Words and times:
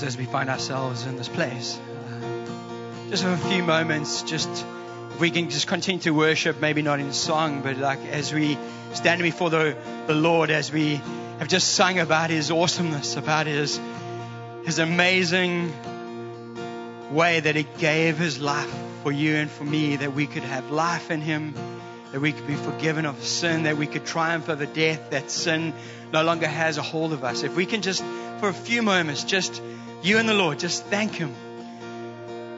as 0.00 0.16
we 0.16 0.24
find 0.24 0.48
ourselves 0.48 1.04
in 1.04 1.16
this 1.16 1.28
place. 1.28 1.78
Uh, 1.78 3.10
just 3.10 3.24
for 3.24 3.32
a 3.32 3.36
few 3.36 3.62
moments, 3.62 4.22
just 4.22 4.48
we 5.20 5.30
can 5.30 5.50
just 5.50 5.66
continue 5.66 6.00
to 6.00 6.12
worship, 6.12 6.60
maybe 6.60 6.80
not 6.80 6.98
in 6.98 7.12
song, 7.12 7.60
but 7.60 7.76
like 7.76 8.00
as 8.06 8.32
we 8.32 8.56
stand 8.94 9.20
before 9.20 9.50
the, 9.50 9.76
the 10.06 10.14
Lord, 10.14 10.50
as 10.50 10.72
we 10.72 10.94
have 11.38 11.48
just 11.48 11.74
sung 11.74 11.98
about 11.98 12.30
His 12.30 12.50
awesomeness, 12.50 13.16
about 13.16 13.46
His, 13.46 13.78
His 14.64 14.78
amazing 14.78 15.72
way 17.10 17.40
that 17.40 17.54
He 17.54 17.66
gave 17.78 18.16
His 18.16 18.40
life 18.40 18.74
for 19.02 19.12
you 19.12 19.36
and 19.36 19.50
for 19.50 19.64
me, 19.64 19.96
that 19.96 20.14
we 20.14 20.26
could 20.26 20.44
have 20.44 20.70
life 20.70 21.10
in 21.10 21.20
Him, 21.20 21.54
that 22.12 22.20
we 22.20 22.32
could 22.32 22.46
be 22.46 22.54
forgiven 22.54 23.04
of 23.04 23.22
sin, 23.22 23.64
that 23.64 23.76
we 23.76 23.86
could 23.86 24.06
triumph 24.06 24.48
over 24.48 24.66
death, 24.66 25.10
that 25.10 25.30
sin 25.30 25.74
no 26.12 26.22
longer 26.22 26.46
has 26.46 26.78
a 26.78 26.82
hold 26.82 27.12
of 27.12 27.24
us. 27.24 27.42
If 27.42 27.56
we 27.56 27.66
can 27.66 27.82
just, 27.82 28.02
for 28.38 28.48
a 28.48 28.54
few 28.54 28.82
moments, 28.82 29.24
just 29.24 29.62
you 30.02 30.18
and 30.18 30.28
the 30.28 30.34
Lord, 30.34 30.58
just 30.58 30.84
thank 30.86 31.14
Him. 31.14 31.34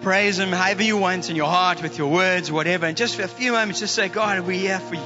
Praise 0.03 0.39
Him 0.39 0.51
however 0.51 0.83
you 0.83 0.97
want 0.97 1.30
in 1.30 1.37
your 1.37 1.48
heart, 1.48 1.83
with 1.83 1.98
your 1.98 2.11
words, 2.11 2.51
whatever. 2.51 2.87
And 2.87 2.97
just 2.97 3.17
for 3.17 3.23
a 3.23 3.29
few 3.29 3.53
moments, 3.53 3.80
just 3.80 3.95
say, 3.95 4.09
God, 4.09 4.41
we're 4.41 4.59
here 4.59 4.79
for 4.79 4.95
you. 4.95 5.03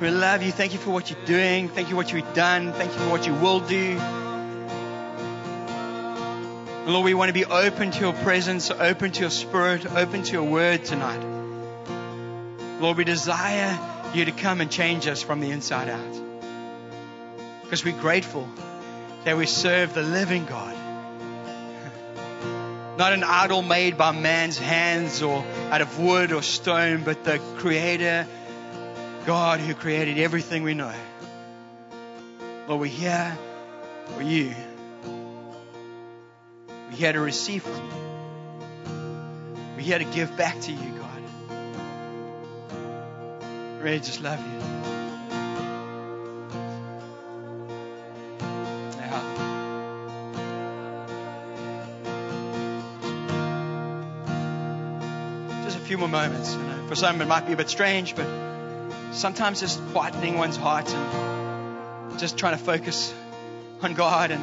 We 0.00 0.10
love 0.10 0.42
you. 0.42 0.50
Thank 0.50 0.72
you 0.72 0.78
for 0.78 0.90
what 0.90 1.10
you're 1.10 1.24
doing. 1.24 1.68
Thank 1.68 1.88
you 1.88 1.92
for 1.92 1.96
what 1.96 2.12
you've 2.12 2.34
done. 2.34 2.72
Thank 2.72 2.92
you 2.92 2.98
for 2.98 3.10
what 3.10 3.26
you 3.26 3.34
will 3.34 3.60
do. 3.60 3.98
And 6.82 6.92
Lord, 6.92 7.04
we 7.04 7.14
want 7.14 7.28
to 7.28 7.32
be 7.32 7.44
open 7.44 7.92
to 7.92 8.00
your 8.00 8.12
presence, 8.12 8.70
open 8.70 9.12
to 9.12 9.20
your 9.20 9.30
spirit, 9.30 9.86
open 9.86 10.24
to 10.24 10.32
your 10.32 10.42
word 10.42 10.84
tonight. 10.84 11.22
Lord, 12.80 12.96
we 12.96 13.04
desire 13.04 13.78
you 14.12 14.24
to 14.24 14.32
come 14.32 14.60
and 14.60 14.70
change 14.70 15.06
us 15.06 15.22
from 15.22 15.38
the 15.38 15.52
inside 15.52 15.88
out. 15.88 16.20
Because 17.62 17.84
we're 17.84 18.00
grateful 18.00 18.48
that 19.24 19.36
we 19.36 19.46
serve 19.46 19.94
the 19.94 20.02
living 20.02 20.44
God. 20.46 20.81
Not 22.98 23.14
an 23.14 23.24
idol 23.24 23.62
made 23.62 23.96
by 23.96 24.12
man's 24.12 24.58
hands 24.58 25.22
or 25.22 25.44
out 25.70 25.80
of 25.80 25.98
wood 25.98 26.30
or 26.32 26.42
stone, 26.42 27.02
but 27.04 27.24
the 27.24 27.38
creator, 27.56 28.26
God 29.24 29.60
who 29.60 29.74
created 29.74 30.18
everything 30.18 30.62
we 30.62 30.74
know. 30.74 30.92
Lord, 32.68 32.80
we're 32.80 32.86
here 32.86 33.38
for 34.14 34.22
you. 34.22 34.54
We're 36.90 36.96
here 36.96 37.12
to 37.12 37.20
receive 37.20 37.62
from 37.62 37.74
you. 37.74 37.92
We're 39.76 39.82
here 39.82 39.98
to 39.98 40.04
give 40.04 40.36
back 40.36 40.60
to 40.60 40.72
you, 40.72 40.92
God. 40.98 41.22
We 43.78 43.84
really 43.84 44.00
just 44.00 44.22
love 44.22 44.38
you. 44.38 45.01
Few 55.92 55.98
more 55.98 56.08
moments. 56.08 56.56
For 56.88 56.94
some, 56.94 57.20
it 57.20 57.26
might 57.26 57.46
be 57.46 57.52
a 57.52 57.56
bit 57.56 57.68
strange, 57.68 58.16
but 58.16 58.26
sometimes 59.12 59.60
just 59.60 59.78
quietening 59.88 60.38
one's 60.38 60.56
heart 60.56 60.90
and 60.90 62.18
just 62.18 62.38
trying 62.38 62.56
to 62.56 62.64
focus 62.64 63.12
on 63.82 63.92
God 63.92 64.30
and 64.30 64.42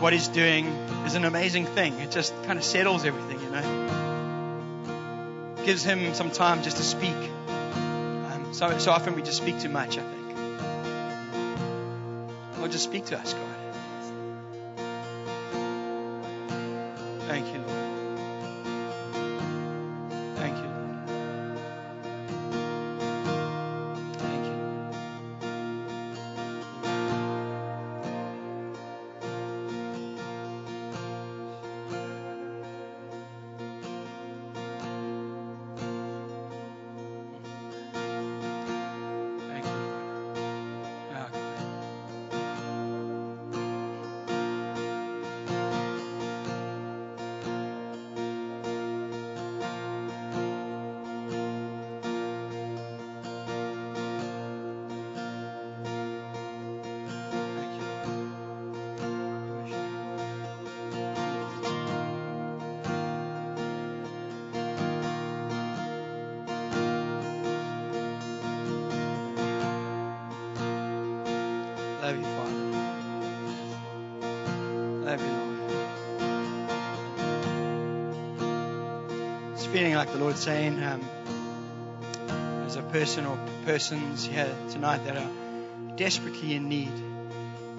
what 0.00 0.12
He's 0.12 0.28
doing 0.28 0.66
is 1.04 1.16
an 1.16 1.24
amazing 1.24 1.66
thing. 1.66 1.98
It 1.98 2.12
just 2.12 2.32
kind 2.44 2.60
of 2.60 2.64
settles 2.64 3.04
everything, 3.04 3.40
you 3.40 3.50
know. 3.50 5.56
Gives 5.66 5.82
Him 5.82 6.14
some 6.14 6.30
time 6.30 6.62
just 6.62 6.76
to 6.76 6.84
speak. 6.84 7.16
Um, 7.48 8.50
so, 8.52 8.78
so 8.78 8.92
often 8.92 9.16
we 9.16 9.22
just 9.22 9.38
speak 9.38 9.58
too 9.58 9.68
much, 9.68 9.98
I 9.98 10.02
think. 10.02 10.36
Lord, 12.58 12.70
just 12.70 12.84
speak 12.84 13.06
to 13.06 13.18
us, 13.18 13.34
God. 13.34 13.56
Thank 17.26 17.52
you, 17.52 17.62
Lord. 17.62 17.77
Feeling 79.72 79.94
like 79.94 80.10
the 80.10 80.18
Lord's 80.18 80.40
saying, 80.40 80.82
um, 80.82 81.02
there's 82.26 82.76
a 82.76 82.82
person 82.82 83.26
or 83.26 83.38
persons 83.66 84.24
here 84.24 84.50
tonight 84.70 85.04
that 85.04 85.18
are 85.18 85.30
desperately 85.96 86.54
in 86.54 86.70
need, 86.70 86.92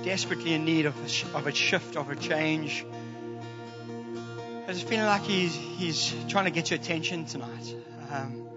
desperately 0.04 0.54
in 0.54 0.66
need 0.66 0.86
of 0.86 1.04
a, 1.04 1.10
sh- 1.10 1.26
of 1.34 1.48
a 1.48 1.52
shift, 1.52 1.96
of 1.96 2.12
a 2.12 2.16
change. 2.16 2.86
It's 4.68 4.84
feeling 4.84 5.08
like 5.08 5.24
he's, 5.24 5.56
he's 5.56 6.14
trying 6.28 6.46
to 6.46 6.52
get 6.52 6.70
your 6.70 6.80
attention 6.80 7.26
tonight. 7.26 7.76
Um, 8.12 8.48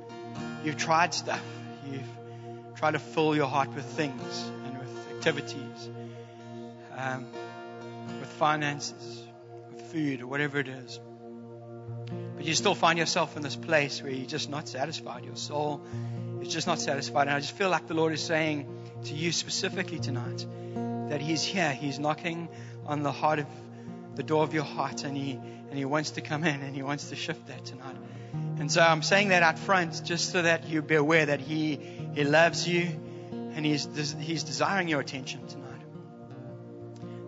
you've 0.62 0.76
tried 0.76 1.14
stuff. 1.14 1.42
You've 1.90 2.02
tried 2.76 2.92
to 2.92 2.98
fill 2.98 3.34
your 3.34 3.46
heart 3.48 3.74
with 3.74 3.86
things 3.86 4.50
and 4.66 4.78
with 4.78 5.08
activities, 5.16 5.88
um, 6.98 7.26
with 8.20 8.28
finances, 8.28 9.22
with 9.72 9.80
food, 9.90 10.20
or 10.20 10.26
whatever 10.26 10.58
it 10.58 10.68
is. 10.68 11.00
But 12.36 12.44
you 12.44 12.54
still 12.54 12.74
find 12.74 12.98
yourself 12.98 13.36
in 13.36 13.42
this 13.42 13.56
place 13.56 14.02
where 14.02 14.12
you're 14.12 14.26
just 14.26 14.50
not 14.50 14.68
satisfied. 14.68 15.24
Your 15.24 15.36
soul 15.36 15.82
is 16.40 16.52
just 16.52 16.66
not 16.66 16.80
satisfied. 16.80 17.28
And 17.28 17.36
I 17.36 17.40
just 17.40 17.56
feel 17.56 17.70
like 17.70 17.86
the 17.86 17.94
Lord 17.94 18.12
is 18.12 18.22
saying 18.22 18.66
to 19.04 19.14
you 19.14 19.32
specifically 19.32 19.98
tonight 19.98 20.46
that 21.08 21.20
He's 21.20 21.42
here. 21.42 21.72
He's 21.72 21.98
knocking 21.98 22.48
on 22.86 23.02
the 23.02 23.12
heart 23.12 23.38
of 23.38 23.46
the 24.14 24.22
door 24.22 24.42
of 24.42 24.52
your 24.52 24.64
heart, 24.64 25.04
and 25.04 25.16
He 25.16 25.32
and 25.32 25.78
He 25.78 25.84
wants 25.84 26.12
to 26.12 26.20
come 26.20 26.44
in 26.44 26.60
and 26.60 26.74
He 26.74 26.82
wants 26.82 27.08
to 27.10 27.16
shift 27.16 27.46
that 27.46 27.64
tonight. 27.64 27.96
And 28.58 28.70
so 28.70 28.80
I'm 28.80 29.02
saying 29.02 29.28
that 29.28 29.42
out 29.42 29.58
front 29.58 30.02
just 30.04 30.32
so 30.32 30.42
that 30.42 30.68
you 30.68 30.82
be 30.82 30.94
aware 30.96 31.26
that 31.26 31.40
He 31.40 31.78
He 32.14 32.24
loves 32.24 32.68
you 32.68 32.82
and 33.54 33.64
He's 33.64 33.88
He's 34.18 34.42
desiring 34.42 34.88
your 34.88 35.00
attention 35.00 35.46
tonight. 35.46 35.68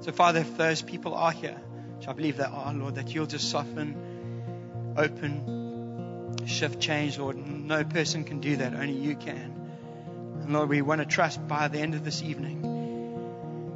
So 0.01 0.12
Father, 0.12 0.41
if 0.41 0.56
those 0.56 0.83
people 0.83 1.15
are 1.15 1.33
here, 1.33 1.61
which 1.97 2.09
I 2.09 2.12
believe 2.12 2.37
they 2.37 2.45
are, 2.45 2.75
Lord, 2.75 2.97
that 2.97 3.15
you'll 3.15 3.27
just 3.27 3.51
soften, 3.51 4.14
open, 4.97 6.47
shift, 6.47 6.81
change, 6.81 7.19
Lord. 7.19 7.37
No 7.37 7.84
person 7.84 8.25
can 8.25 8.41
do 8.41 8.56
that, 8.56 8.75
only 8.75 8.93
you 8.93 9.16
can. 9.16 9.53
And 10.43 10.53
Lord, 10.53 10.69
we 10.69 10.82
want 10.82 11.00
to 11.00 11.06
trust 11.06 11.47
by 11.47 11.69
the 11.69 11.78
end 11.78 11.94
of 11.94 12.05
this 12.05 12.22
evening, 12.22 12.62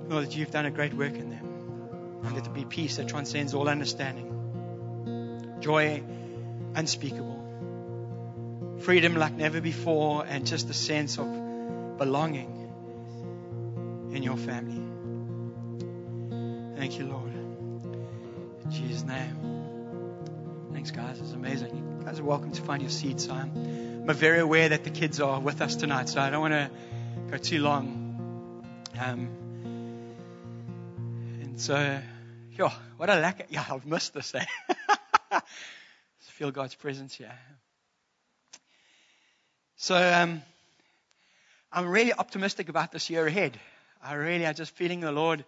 Lord, 0.09 0.27
that 0.27 0.37
you've 0.37 0.51
done 0.51 0.67
a 0.67 0.71
great 0.71 0.95
work 0.95 1.15
in 1.15 1.31
them. 1.31 2.21
And 2.25 2.35
let 2.35 2.45
there 2.45 2.53
be 2.53 2.65
peace 2.65 2.97
that 2.97 3.09
transcends 3.09 3.55
all 3.55 3.69
understanding, 3.69 5.57
joy 5.61 6.03
unspeakable, 6.75 8.77
freedom 8.81 9.17
like 9.17 9.35
never 9.35 9.61
before, 9.61 10.25
and 10.27 10.47
just 10.47 10.69
a 10.69 10.75
sense 10.75 11.19
of 11.19 11.27
belonging 11.99 12.55
in 14.13 14.23
your 14.23 14.37
family. 14.37 14.83
Thank 16.79 16.99
you, 16.99 17.07
Lord. 17.07 17.33
In 17.33 18.71
Jesus' 18.71 19.05
name. 19.05 19.58
Thanks, 20.73 20.91
guys. 20.91 21.21
It's 21.21 21.33
amazing. 21.33 21.77
You 21.99 22.05
guys 22.05 22.21
are 22.21 22.25
welcome 22.25 22.53
to 22.53 22.63
find 22.63 22.83
your 22.83 22.91
seats. 22.91 23.29
I'm, 23.29 23.51
I'm 24.09 24.17
very 24.17 24.41
aware 24.41 24.69
that 24.69 24.85
the 24.85 24.91
kids 24.91 25.21
are 25.21 25.41
with 25.41 25.61
us 25.61 25.77
tonight, 25.77 26.09
so 26.09 26.21
I 26.21 26.31
don't 26.31 26.41
want 26.41 26.55
to 26.55 26.71
go 27.31 27.37
too 27.37 27.61
long. 27.61 28.65
Um, 29.01 29.29
and 31.43 31.61
so, 31.61 32.01
yo, 32.53 32.69
what 32.97 33.11
a 33.11 33.17
lack! 33.17 33.41
Of, 33.41 33.47
yeah, 33.51 33.65
I've 33.71 33.87
missed 33.87 34.15
this. 34.15 34.35
Eh? 34.35 34.45
feel 36.39 36.53
God's 36.53 36.77
presence 36.77 37.17
here. 37.17 37.37
So, 39.75 39.97
um, 39.97 40.41
I'm 41.73 41.89
really 41.89 42.13
optimistic 42.13 42.69
about 42.69 42.93
this 42.93 43.11
year 43.11 43.27
ahead. 43.27 43.59
I 44.01 44.15
really, 44.15 44.47
I'm 44.47 44.55
just 44.55 44.71
feeling 44.77 45.01
the 45.01 45.11
Lord. 45.11 45.45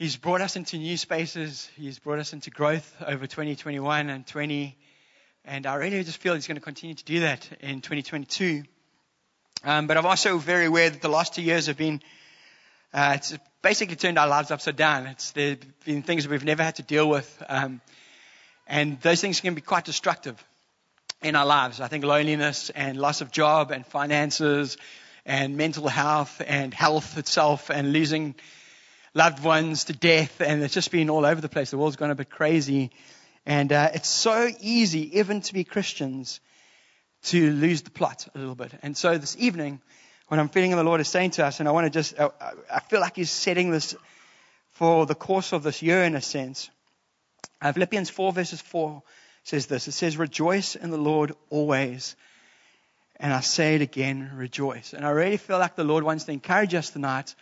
He's 0.00 0.16
brought 0.16 0.40
us 0.40 0.56
into 0.56 0.78
new 0.78 0.96
spaces. 0.96 1.68
He's 1.76 1.98
brought 1.98 2.20
us 2.20 2.32
into 2.32 2.48
growth 2.48 2.90
over 3.06 3.26
2021 3.26 4.08
and 4.08 4.26
20. 4.26 4.74
And 5.44 5.66
I 5.66 5.74
really 5.74 6.02
just 6.02 6.16
feel 6.16 6.34
He's 6.34 6.46
going 6.46 6.56
to 6.56 6.62
continue 6.62 6.94
to 6.94 7.04
do 7.04 7.20
that 7.20 7.46
in 7.60 7.82
2022. 7.82 8.62
Um, 9.62 9.86
but 9.86 9.98
I'm 9.98 10.06
also 10.06 10.38
very 10.38 10.64
aware 10.64 10.88
that 10.88 11.02
the 11.02 11.10
last 11.10 11.34
two 11.34 11.42
years 11.42 11.66
have 11.66 11.76
been, 11.76 12.00
uh, 12.94 13.12
it's 13.16 13.36
basically 13.60 13.96
turned 13.96 14.18
our 14.18 14.26
lives 14.26 14.50
upside 14.50 14.76
down. 14.76 15.06
It's, 15.06 15.32
there 15.32 15.50
have 15.50 15.84
been 15.84 16.02
things 16.02 16.24
that 16.24 16.30
we've 16.30 16.44
never 16.46 16.62
had 16.62 16.76
to 16.76 16.82
deal 16.82 17.06
with. 17.06 17.42
Um, 17.46 17.82
and 18.66 18.98
those 19.02 19.20
things 19.20 19.42
can 19.42 19.52
be 19.52 19.60
quite 19.60 19.84
destructive 19.84 20.42
in 21.20 21.36
our 21.36 21.44
lives. 21.44 21.78
I 21.78 21.88
think 21.88 22.06
loneliness 22.06 22.70
and 22.70 22.96
loss 22.96 23.20
of 23.20 23.32
job 23.32 23.70
and 23.70 23.84
finances 23.84 24.78
and 25.26 25.58
mental 25.58 25.88
health 25.88 26.40
and 26.46 26.72
health 26.72 27.18
itself 27.18 27.68
and 27.68 27.92
losing 27.92 28.34
loved 29.14 29.42
ones 29.42 29.84
to 29.84 29.92
death, 29.92 30.40
and 30.40 30.62
it's 30.62 30.74
just 30.74 30.90
been 30.90 31.10
all 31.10 31.26
over 31.26 31.40
the 31.40 31.48
place. 31.48 31.70
The 31.70 31.78
world's 31.78 31.96
gone 31.96 32.10
a 32.10 32.14
bit 32.14 32.30
crazy. 32.30 32.90
And 33.46 33.72
uh, 33.72 33.90
it's 33.94 34.08
so 34.08 34.48
easy, 34.60 35.18
even 35.18 35.40
to 35.42 35.54
be 35.54 35.64
Christians, 35.64 36.40
to 37.24 37.52
lose 37.52 37.82
the 37.82 37.90
plot 37.90 38.28
a 38.34 38.38
little 38.38 38.54
bit. 38.54 38.72
And 38.82 38.96
so 38.96 39.18
this 39.18 39.36
evening, 39.38 39.80
what 40.28 40.38
I'm 40.38 40.48
feeling 40.48 40.70
the 40.70 40.84
Lord 40.84 41.00
is 41.00 41.08
saying 41.08 41.32
to 41.32 41.44
us, 41.44 41.58
and 41.60 41.68
I 41.68 41.72
want 41.72 41.86
to 41.86 41.90
just, 41.90 42.18
uh, 42.18 42.30
I 42.72 42.80
feel 42.80 43.00
like 43.00 43.16
He's 43.16 43.30
setting 43.30 43.70
this 43.70 43.96
for 44.72 45.06
the 45.06 45.14
course 45.14 45.52
of 45.52 45.62
this 45.62 45.82
year 45.82 46.04
in 46.04 46.14
a 46.14 46.20
sense. 46.20 46.70
Uh, 47.60 47.72
Philippians 47.72 48.10
4 48.10 48.32
verses 48.32 48.60
4 48.60 49.02
says 49.42 49.66
this. 49.66 49.88
It 49.88 49.92
says, 49.92 50.16
rejoice 50.16 50.76
in 50.76 50.90
the 50.90 50.98
Lord 50.98 51.34
always. 51.50 52.14
And 53.16 53.32
I 53.32 53.40
say 53.40 53.74
it 53.74 53.82
again, 53.82 54.30
rejoice. 54.34 54.94
And 54.94 55.04
I 55.04 55.10
really 55.10 55.36
feel 55.36 55.58
like 55.58 55.76
the 55.76 55.84
Lord 55.84 56.04
wants 56.04 56.24
to 56.24 56.32
encourage 56.32 56.74
us 56.74 56.90
tonight 56.90 57.34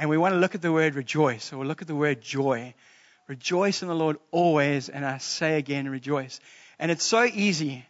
and 0.00 0.08
we 0.08 0.16
want 0.16 0.32
to 0.32 0.38
look 0.38 0.54
at 0.54 0.62
the 0.62 0.72
word 0.72 0.94
rejoice, 0.94 1.52
or 1.52 1.58
we'll 1.58 1.68
look 1.68 1.82
at 1.82 1.86
the 1.86 1.94
word 1.94 2.22
joy. 2.22 2.72
Rejoice 3.28 3.82
in 3.82 3.88
the 3.88 3.94
Lord 3.94 4.16
always, 4.30 4.88
and 4.88 5.04
I 5.04 5.18
say 5.18 5.58
again, 5.58 5.86
rejoice. 5.90 6.40
And 6.78 6.90
it's 6.90 7.04
so 7.04 7.24
easy 7.24 7.84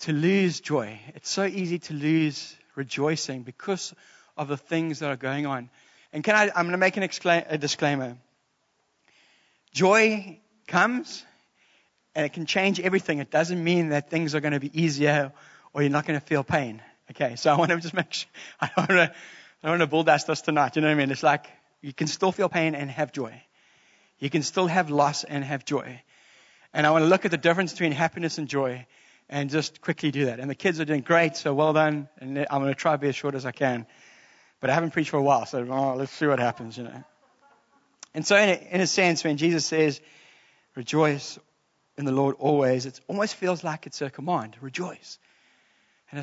to 0.00 0.12
lose 0.12 0.60
joy. 0.60 1.00
It's 1.14 1.30
so 1.30 1.46
easy 1.46 1.78
to 1.78 1.94
lose 1.94 2.54
rejoicing 2.74 3.44
because 3.44 3.94
of 4.36 4.48
the 4.48 4.58
things 4.58 4.98
that 4.98 5.08
are 5.08 5.16
going 5.16 5.46
on. 5.46 5.70
And 6.12 6.22
can 6.22 6.34
I, 6.34 6.50
I'm 6.54 6.66
going 6.66 6.72
to 6.72 6.76
make 6.76 6.98
an 6.98 7.02
excla- 7.02 7.46
a 7.48 7.56
disclaimer. 7.56 8.18
Joy 9.72 10.38
comes 10.66 11.24
and 12.14 12.26
it 12.26 12.34
can 12.34 12.44
change 12.44 12.78
everything. 12.78 13.20
It 13.20 13.30
doesn't 13.30 13.64
mean 13.64 13.88
that 13.88 14.10
things 14.10 14.34
are 14.34 14.40
going 14.40 14.52
to 14.52 14.60
be 14.60 14.82
easier 14.82 15.32
or 15.72 15.80
you're 15.80 15.90
not 15.90 16.06
going 16.06 16.20
to 16.20 16.26
feel 16.26 16.44
pain. 16.44 16.82
Okay, 17.10 17.36
so 17.36 17.50
I 17.50 17.56
want 17.56 17.70
to 17.70 17.76
just 17.80 17.94
make 17.94 18.12
sure, 18.12 18.28
I 18.60 18.68
want 18.76 18.90
to 18.90 19.14
I 19.66 19.70
don't 19.70 19.80
want 19.80 19.90
to 19.90 19.90
bull 19.90 20.04
dust 20.04 20.30
us 20.30 20.42
tonight. 20.42 20.76
You 20.76 20.82
know 20.82 20.86
what 20.86 20.94
I 20.94 20.96
mean? 20.96 21.10
It's 21.10 21.24
like 21.24 21.50
you 21.80 21.92
can 21.92 22.06
still 22.06 22.30
feel 22.30 22.48
pain 22.48 22.76
and 22.76 22.88
have 22.88 23.10
joy. 23.10 23.42
You 24.20 24.30
can 24.30 24.44
still 24.44 24.68
have 24.68 24.90
loss 24.90 25.24
and 25.24 25.42
have 25.42 25.64
joy. 25.64 26.00
And 26.72 26.86
I 26.86 26.92
want 26.92 27.02
to 27.02 27.08
look 27.08 27.24
at 27.24 27.32
the 27.32 27.36
difference 27.36 27.72
between 27.72 27.90
happiness 27.90 28.38
and 28.38 28.46
joy 28.46 28.86
and 29.28 29.50
just 29.50 29.80
quickly 29.80 30.12
do 30.12 30.26
that. 30.26 30.38
And 30.38 30.48
the 30.48 30.54
kids 30.54 30.78
are 30.78 30.84
doing 30.84 31.00
great, 31.00 31.36
so 31.36 31.52
well 31.52 31.72
done. 31.72 32.08
And 32.20 32.46
I'm 32.48 32.60
going 32.62 32.72
to 32.72 32.76
try 32.76 32.92
to 32.92 32.98
be 32.98 33.08
as 33.08 33.16
short 33.16 33.34
as 33.34 33.44
I 33.44 33.50
can. 33.50 33.86
But 34.60 34.70
I 34.70 34.74
haven't 34.74 34.92
preached 34.92 35.10
for 35.10 35.16
a 35.16 35.22
while, 35.22 35.46
so 35.46 35.66
oh, 35.68 35.96
let's 35.96 36.12
see 36.12 36.28
what 36.28 36.38
happens, 36.38 36.78
you 36.78 36.84
know. 36.84 37.02
And 38.14 38.24
so 38.24 38.36
in 38.36 38.50
a, 38.50 38.68
in 38.70 38.80
a 38.80 38.86
sense, 38.86 39.24
when 39.24 39.36
Jesus 39.36 39.66
says, 39.66 40.00
rejoice 40.76 41.40
in 41.98 42.04
the 42.04 42.12
Lord 42.12 42.36
always, 42.38 42.86
it 42.86 43.00
almost 43.08 43.34
feels 43.34 43.64
like 43.64 43.88
it's 43.88 44.00
a 44.00 44.10
command. 44.10 44.56
Rejoice. 44.60 45.18
And 46.10 46.20
I, 46.20 46.22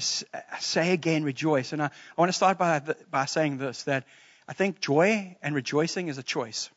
say 0.60 0.94
again, 0.94 1.24
rejoice. 1.24 1.74
And 1.74 1.82
I, 1.82 1.86
I 1.86 1.90
want 2.18 2.30
to 2.30 2.34
start 2.34 2.58
by, 2.58 2.82
by 3.12 3.26
saying 3.26 3.58
this 3.58 3.84
that 3.84 4.06
I 4.48 4.54
think 4.54 4.80
joy 4.80 5.38
and 5.42 5.54
rejoicing 5.56 6.08
is 6.08 6.18
a 6.18 6.24
choice. 6.24 6.70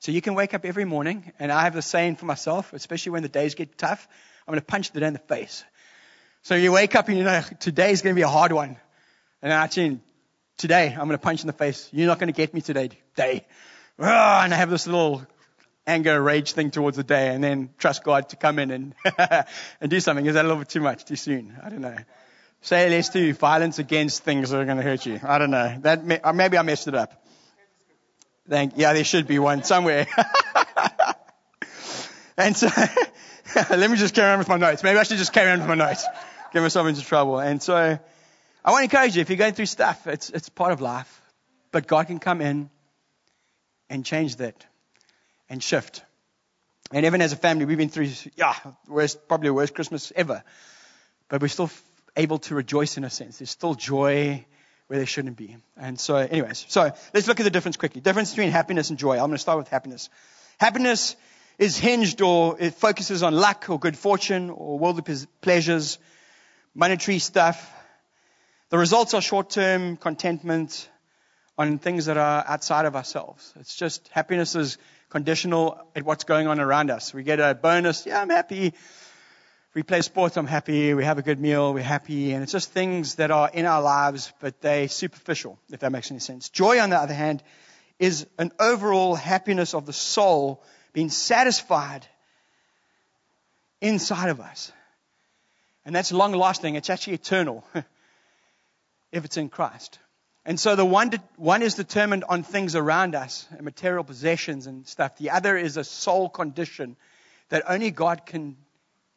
So 0.00 0.10
you 0.10 0.20
can 0.20 0.34
wake 0.34 0.52
up 0.52 0.64
every 0.64 0.84
morning, 0.84 1.32
and 1.38 1.52
I 1.52 1.62
have 1.62 1.74
the 1.74 1.82
saying 1.82 2.16
for 2.16 2.26
myself, 2.26 2.72
especially 2.72 3.12
when 3.12 3.22
the 3.22 3.28
days 3.28 3.54
get 3.54 3.78
tough, 3.78 4.08
I'm 4.46 4.52
going 4.52 4.60
to 4.60 4.66
punch 4.66 4.90
day 4.90 5.06
in 5.06 5.12
the 5.12 5.20
face. 5.20 5.64
So 6.42 6.56
you 6.56 6.72
wake 6.72 6.96
up 6.96 7.08
and 7.08 7.16
you 7.16 7.22
know, 7.22 7.40
today's 7.60 8.02
going 8.02 8.16
to 8.16 8.18
be 8.18 8.22
a 8.22 8.28
hard 8.28 8.50
one. 8.50 8.76
And 9.40 9.52
actually, 9.52 10.00
today, 10.56 10.88
I'm 10.88 11.06
going 11.06 11.10
to 11.10 11.18
punch 11.18 11.42
in 11.42 11.46
the 11.46 11.52
face. 11.52 11.88
You're 11.92 12.08
not 12.08 12.18
going 12.18 12.32
to 12.32 12.36
get 12.36 12.52
me 12.52 12.60
today. 12.60 12.90
Day. 13.14 13.46
Ah, 13.98 14.42
and 14.42 14.52
I 14.52 14.56
have 14.56 14.70
this 14.70 14.86
little 14.88 15.24
anger, 15.86 16.20
rage 16.22 16.52
thing 16.52 16.70
towards 16.70 16.96
the 16.96 17.04
day 17.04 17.28
and 17.34 17.42
then 17.42 17.70
trust 17.78 18.04
God 18.04 18.28
to 18.30 18.36
come 18.36 18.58
in 18.58 18.70
and, 18.70 18.94
and 19.80 19.90
do 19.90 20.00
something. 20.00 20.24
Is 20.26 20.34
that 20.34 20.44
a 20.44 20.48
little 20.48 20.60
bit 20.60 20.68
too 20.68 20.80
much, 20.80 21.04
too 21.04 21.16
soon? 21.16 21.56
I 21.62 21.70
don't 21.70 21.80
know. 21.80 21.96
Say 22.60 22.88
less 22.90 23.08
to 23.10 23.32
violence 23.34 23.78
against 23.78 24.22
things 24.22 24.50
that 24.50 24.58
are 24.60 24.64
going 24.64 24.76
to 24.76 24.84
hurt 24.84 25.04
you. 25.04 25.20
I 25.22 25.38
don't 25.38 25.50
know. 25.50 25.78
That 25.80 26.04
may, 26.04 26.20
uh, 26.20 26.32
maybe 26.32 26.56
I 26.56 26.62
messed 26.62 26.86
it 26.86 26.94
up. 26.94 27.24
Thank, 28.48 28.74
yeah, 28.76 28.92
there 28.92 29.04
should 29.04 29.26
be 29.26 29.38
one 29.38 29.64
somewhere. 29.64 30.06
and 32.36 32.56
so, 32.56 32.68
let 33.70 33.90
me 33.90 33.96
just 33.96 34.14
carry 34.14 34.32
on 34.32 34.38
with 34.38 34.48
my 34.48 34.58
notes. 34.58 34.82
Maybe 34.82 34.98
I 34.98 35.02
should 35.02 35.18
just 35.18 35.32
carry 35.32 35.50
on 35.50 35.58
with 35.58 35.68
my 35.68 35.74
notes. 35.74 36.06
Get 36.52 36.60
myself 36.60 36.86
into 36.86 37.02
trouble. 37.02 37.40
And 37.40 37.60
so, 37.60 37.74
I 38.64 38.70
want 38.70 38.80
to 38.80 38.84
encourage 38.84 39.16
you, 39.16 39.22
if 39.22 39.30
you're 39.30 39.38
going 39.38 39.54
through 39.54 39.66
stuff, 39.66 40.06
it's, 40.06 40.30
it's 40.30 40.48
part 40.48 40.72
of 40.72 40.80
life. 40.80 41.20
But 41.72 41.88
God 41.88 42.06
can 42.06 42.20
come 42.20 42.40
in 42.40 42.70
and 43.90 44.04
change 44.04 44.36
that 44.36 44.66
and 45.52 45.62
shift. 45.62 46.02
And 46.92 47.04
even 47.04 47.20
as 47.20 47.32
a 47.34 47.36
family, 47.36 47.66
we've 47.66 47.76
been 47.76 47.90
through, 47.90 48.08
yeah, 48.36 48.54
worst, 48.88 49.28
probably 49.28 49.50
the 49.50 49.54
worst 49.54 49.74
Christmas 49.74 50.10
ever. 50.16 50.42
But 51.28 51.42
we're 51.42 51.48
still 51.48 51.70
able 52.16 52.38
to 52.38 52.54
rejoice 52.54 52.96
in 52.96 53.04
a 53.04 53.10
sense. 53.10 53.38
There's 53.38 53.50
still 53.50 53.74
joy 53.74 54.46
where 54.86 54.98
there 54.98 55.06
shouldn't 55.06 55.36
be. 55.36 55.58
And 55.76 56.00
so, 56.00 56.16
anyways, 56.16 56.64
so 56.68 56.90
let's 57.12 57.28
look 57.28 57.38
at 57.38 57.42
the 57.44 57.50
difference 57.50 57.76
quickly. 57.76 58.00
Difference 58.00 58.30
between 58.30 58.50
happiness 58.50 58.88
and 58.88 58.98
joy. 58.98 59.12
I'm 59.12 59.26
going 59.26 59.32
to 59.32 59.38
start 59.38 59.58
with 59.58 59.68
happiness. 59.68 60.08
Happiness 60.58 61.16
is 61.58 61.76
hinged 61.76 62.22
or 62.22 62.56
it 62.58 62.74
focuses 62.74 63.22
on 63.22 63.34
luck 63.34 63.66
or 63.68 63.78
good 63.78 63.96
fortune 63.96 64.48
or 64.48 64.78
worldly 64.78 65.04
pleasures, 65.42 65.98
monetary 66.74 67.18
stuff. 67.18 67.70
The 68.70 68.78
results 68.78 69.12
are 69.12 69.20
short 69.20 69.50
term 69.50 69.98
contentment 69.98 70.88
on 71.58 71.78
things 71.78 72.06
that 72.06 72.16
are 72.16 72.42
outside 72.46 72.86
of 72.86 72.96
ourselves. 72.96 73.52
It's 73.60 73.76
just 73.76 74.08
happiness 74.08 74.56
is 74.56 74.78
conditional 75.12 75.78
at 75.94 76.04
what's 76.04 76.24
going 76.24 76.46
on 76.46 76.58
around 76.58 76.90
us. 76.90 77.12
We 77.12 77.22
get 77.22 77.38
a 77.38 77.54
bonus, 77.54 78.06
yeah, 78.06 78.22
I'm 78.22 78.30
happy. 78.30 78.72
We 79.74 79.82
play 79.82 80.00
sports, 80.00 80.38
I'm 80.38 80.46
happy. 80.46 80.94
We 80.94 81.04
have 81.04 81.18
a 81.18 81.22
good 81.22 81.38
meal, 81.38 81.74
we're 81.74 81.82
happy. 81.82 82.32
And 82.32 82.42
it's 82.42 82.52
just 82.52 82.70
things 82.70 83.16
that 83.16 83.30
are 83.30 83.50
in 83.52 83.66
our 83.66 83.82
lives, 83.82 84.32
but 84.40 84.62
they're 84.62 84.88
superficial, 84.88 85.58
if 85.70 85.80
that 85.80 85.92
makes 85.92 86.10
any 86.10 86.20
sense. 86.20 86.48
Joy, 86.48 86.80
on 86.80 86.88
the 86.88 86.96
other 86.96 87.12
hand, 87.12 87.42
is 87.98 88.26
an 88.38 88.52
overall 88.58 89.14
happiness 89.14 89.74
of 89.74 89.84
the 89.84 89.92
soul 89.92 90.62
being 90.94 91.10
satisfied 91.10 92.06
inside 93.82 94.30
of 94.30 94.40
us. 94.40 94.72
And 95.84 95.94
that's 95.94 96.10
long 96.10 96.32
lasting. 96.32 96.76
It's 96.76 96.88
actually 96.88 97.14
eternal 97.14 97.64
if 99.12 99.26
it's 99.26 99.36
in 99.36 99.50
Christ. 99.50 99.98
And 100.44 100.58
so 100.58 100.74
the 100.74 100.84
one, 100.84 101.12
one 101.36 101.62
is 101.62 101.74
determined 101.74 102.24
on 102.28 102.42
things 102.42 102.74
around 102.74 103.14
us, 103.14 103.46
material 103.60 104.02
possessions 104.02 104.66
and 104.66 104.86
stuff. 104.86 105.16
The 105.16 105.30
other 105.30 105.56
is 105.56 105.76
a 105.76 105.84
soul 105.84 106.28
condition 106.28 106.96
that 107.50 107.62
only 107.68 107.90
God 107.90 108.26
can 108.26 108.56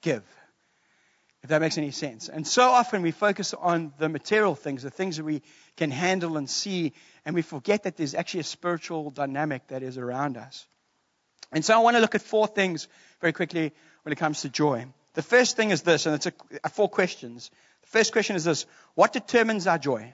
give, 0.01 0.24
if 1.41 1.50
that 1.50 1.62
makes 1.62 1.79
any 1.79 1.89
sense. 1.89 2.29
And 2.29 2.46
so 2.46 2.70
often 2.70 3.01
we 3.01 3.10
focus 3.12 3.55
on 3.55 3.91
the 3.98 4.08
material 4.08 4.53
things, 4.53 4.84
the 4.84 4.91
things 4.91 5.17
that 5.17 5.24
we 5.24 5.41
can 5.77 5.89
handle 5.89 6.38
and 6.38 6.48
see, 6.48 6.94
and 7.25 7.34
we 7.34 7.41
forget 7.41 7.84
that 7.84 7.98
there's 7.98 8.13
actually 8.13 8.41
a 8.41 8.44
spiritual 8.44 9.10
dynamic 9.10 9.67
that 9.67 9.82
is 9.82 9.98
around 9.98 10.38
us. 10.38 10.67
And 11.51 11.65
so 11.65 11.74
I 11.74 11.79
want 11.79 11.96
to 11.96 12.01
look 12.01 12.13
at 12.13 12.22
four 12.22 12.46
things 12.46 12.88
very 13.20 13.34
quickly 13.34 13.72
when 14.03 14.13
it 14.13 14.17
comes 14.17 14.41
to 14.41 14.50
joy. 14.50 14.86
The 15.13 15.24
first 15.24 15.55
thing 15.55 15.72
is 15.72 15.82
this, 15.82 16.05
and 16.05 16.13
it's 16.13 16.27
a, 16.27 16.34
a 16.63 16.70
four 16.70 16.89
questions. 16.89 17.50
The 17.82 17.88
first 17.88 18.12
question 18.12 18.36
is 18.36 18.44
this 18.44 18.65
What 18.94 19.13
determines 19.13 19.65
our 19.65 19.79
joy? 19.79 20.13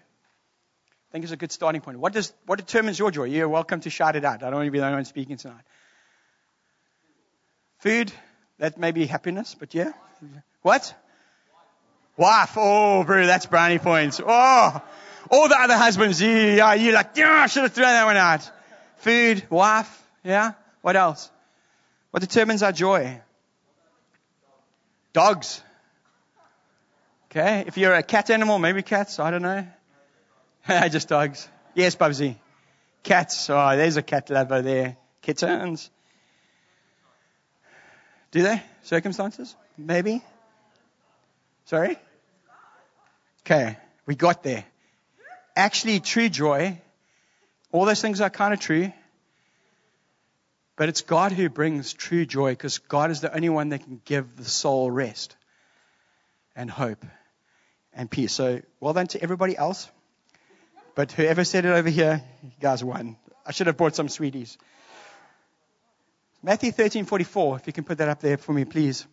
I 1.12 1.14
think 1.14 1.26
it's 1.26 1.34
a 1.34 1.38
good 1.38 1.52
starting 1.52 1.82
point. 1.82 2.00
What, 2.00 2.14
does, 2.14 2.32
what 2.46 2.58
determines 2.58 2.98
your 2.98 3.12
joy? 3.12 3.26
You're 3.26 3.50
welcome 3.50 3.82
to 3.82 3.90
shout 3.90 4.16
it 4.16 4.24
out. 4.24 4.44
I 4.44 4.50
don't 4.50 4.60
want 4.60 4.68
to 4.68 4.72
be 4.72 4.80
the 4.80 4.86
only 4.86 4.96
one 4.96 5.04
speaking 5.04 5.36
tonight. 5.36 5.66
Food, 7.80 8.14
that 8.60 8.78
may 8.78 8.92
be 8.92 9.06
happiness, 9.08 9.54
but 9.60 9.74
yeah. 9.74 9.92
What? 10.62 10.96
Wife. 12.16 12.54
Oh, 12.56 13.04
bro, 13.04 13.26
that's 13.26 13.46
brownie 13.46 13.78
points. 13.78 14.22
Oh, 14.26 14.82
all 15.30 15.50
the 15.50 15.60
other 15.60 15.76
husbands, 15.76 16.22
you're 16.22 16.56
like, 16.56 17.10
yeah, 17.16 17.30
I 17.30 17.48
should 17.48 17.64
have 17.64 17.74
thrown 17.74 17.90
that 17.90 18.06
one 18.06 18.16
out. 18.16 18.50
Food, 19.00 19.46
wife, 19.50 20.02
yeah. 20.24 20.54
What 20.82 20.96
else? 20.96 21.30
What 22.12 22.22
determines 22.22 22.64
our 22.64 22.72
joy? 22.72 23.20
Dogs. 25.12 25.62
Okay, 27.26 27.66
if 27.68 27.78
you're 27.78 27.96
a 27.96 28.04
cat 28.04 28.30
animal, 28.30 28.60
maybe 28.60 28.82
cats, 28.82 29.20
I 29.20 29.30
don't 29.30 29.42
know. 29.42 29.68
Just 30.68 31.08
dogs. 31.08 31.48
Yes, 31.74 31.96
Bubsy. 31.96 32.36
Cats. 33.04 33.50
Oh, 33.50 33.76
there's 33.76 33.98
a 33.98 34.02
cat 34.02 34.30
lover 34.30 34.62
there. 34.62 34.98
Kittens. 35.22 35.90
Do 38.32 38.42
they? 38.44 38.62
Circumstances? 38.84 39.56
Maybe? 39.78 40.24
Sorry? 41.66 41.98
Okay, 43.46 43.78
we 44.06 44.16
got 44.16 44.44
there. 44.44 44.64
Actually, 45.56 46.00
true 46.00 46.30
joy, 46.30 46.80
all 47.72 47.86
those 47.86 48.02
things 48.02 48.22
are 48.22 48.30
kind 48.30 48.54
of 48.54 48.60
true, 48.60 48.92
But 50.76 50.90
it's 50.90 51.02
God 51.02 51.32
who 51.32 51.50
brings 51.50 51.94
true 51.94 52.26
joy 52.26 52.54
because 52.54 52.80
God 52.80 53.12
is 53.12 53.22
the 53.22 53.32
only 53.36 53.50
one 53.50 53.70
that 53.70 53.84
can 53.84 54.02
give 54.04 54.36
the 54.36 54.46
soul 54.46 54.90
rest 54.90 55.36
and 56.56 56.72
hope 56.72 57.06
and 57.94 58.10
peace. 58.10 58.34
So 58.34 58.62
well 58.80 58.94
done 58.94 59.08
to 59.08 59.22
everybody 59.22 59.56
else. 59.56 59.90
But 60.96 61.12
whoever 61.14 61.44
said 61.44 61.66
it 61.66 61.70
over 61.70 61.90
here, 61.90 62.22
you 62.44 62.52
guys 62.60 62.84
won. 62.84 63.18
I 63.46 63.52
should 63.52 63.68
have 63.68 63.78
brought 63.78 63.96
some 63.96 64.10
sweeties. 64.10 64.58
Matthew 66.44 66.72
13:44, 66.72 67.60
if 67.60 67.68
you 67.68 67.74
can 67.74 67.84
put 67.84 68.00
that 68.00 68.10
up 68.10 68.20
there 68.20 68.38
for 68.38 68.52
me, 68.52 68.66
please. 68.66 69.06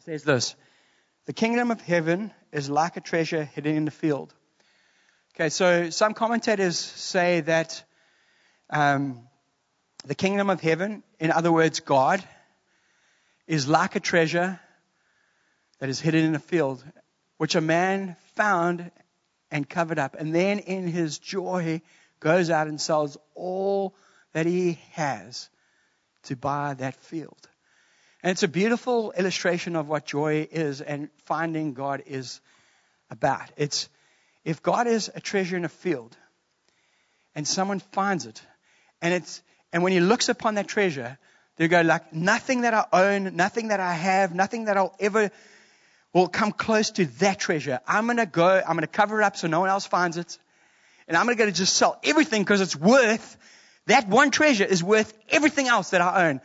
Says 0.00 0.24
this: 0.24 0.56
The 1.26 1.32
kingdom 1.32 1.70
of 1.70 1.80
heaven 1.80 2.32
is 2.52 2.68
like 2.68 2.96
a 2.96 3.00
treasure 3.00 3.44
hidden 3.44 3.76
in 3.76 3.84
the 3.84 3.90
field. 3.90 4.34
Okay, 5.34 5.50
so 5.50 5.90
some 5.90 6.14
commentators 6.14 6.78
say 6.78 7.42
that 7.42 7.84
um, 8.70 9.28
the 10.04 10.14
kingdom 10.14 10.50
of 10.50 10.60
heaven, 10.60 11.04
in 11.20 11.30
other 11.30 11.52
words, 11.52 11.80
God, 11.80 12.24
is 13.46 13.68
like 13.68 13.94
a 13.94 14.00
treasure 14.00 14.58
that 15.78 15.88
is 15.88 16.00
hidden 16.00 16.24
in 16.24 16.34
a 16.34 16.40
field, 16.40 16.84
which 17.36 17.54
a 17.54 17.60
man 17.60 18.16
found 18.34 18.90
and 19.50 19.68
covered 19.68 19.98
up, 19.98 20.14
and 20.18 20.34
then 20.34 20.58
in 20.58 20.86
his 20.86 21.18
joy 21.18 21.80
goes 22.20 22.50
out 22.50 22.66
and 22.66 22.80
sells 22.80 23.16
all 23.34 23.94
that 24.32 24.46
he 24.46 24.78
has 24.92 25.48
to 26.24 26.36
buy 26.36 26.74
that 26.74 26.94
field. 26.96 27.48
And 28.22 28.32
it's 28.32 28.42
a 28.42 28.48
beautiful 28.48 29.12
illustration 29.12 29.76
of 29.76 29.88
what 29.88 30.04
joy 30.04 30.48
is 30.50 30.80
and 30.80 31.08
finding 31.24 31.72
God 31.72 32.02
is 32.06 32.40
about. 33.10 33.50
It's 33.56 33.88
if 34.44 34.62
God 34.62 34.86
is 34.86 35.10
a 35.14 35.20
treasure 35.20 35.56
in 35.56 35.64
a 35.64 35.68
field 35.68 36.16
and 37.34 37.46
someone 37.46 37.78
finds 37.78 38.26
it 38.26 38.42
and 39.00 39.14
it's 39.14 39.42
and 39.72 39.82
when 39.82 39.92
he 39.92 40.00
looks 40.00 40.28
upon 40.28 40.54
that 40.54 40.66
treasure, 40.66 41.18
they 41.56 41.68
go 41.68 41.82
like 41.82 42.12
nothing 42.12 42.62
that 42.62 42.74
I 42.74 42.86
own, 42.92 43.36
nothing 43.36 43.68
that 43.68 43.80
I 43.80 43.92
have, 43.92 44.34
nothing 44.34 44.64
that 44.64 44.76
I'll 44.76 44.94
ever 44.98 45.30
will 46.12 46.28
come 46.28 46.52
close 46.52 46.90
to 46.92 47.06
that 47.20 47.38
treasure. 47.38 47.80
I'm 47.86 48.06
going 48.06 48.16
to 48.16 48.26
go, 48.26 48.48
I'm 48.48 48.74
going 48.74 48.80
to 48.80 48.86
cover 48.86 49.20
it 49.20 49.24
up 49.24 49.36
so 49.36 49.46
no 49.46 49.60
one 49.60 49.68
else 49.68 49.86
finds 49.86 50.16
it. 50.16 50.38
And 51.06 51.16
I'm 51.16 51.26
going 51.26 51.38
to 51.38 51.52
just 51.52 51.74
sell 51.74 51.98
everything 52.04 52.42
because 52.42 52.60
it's 52.60 52.76
worth, 52.76 53.36
that 53.86 54.08
one 54.08 54.30
treasure 54.30 54.64
is 54.64 54.82
worth 54.82 55.12
everything 55.28 55.68
else 55.68 55.90
that 55.90 56.00
I 56.00 56.28
own. 56.28 56.40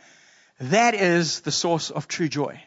That 0.60 0.94
is 0.94 1.40
the 1.40 1.52
source 1.52 1.90
of 1.90 2.08
true 2.08 2.28
joy. 2.28 2.60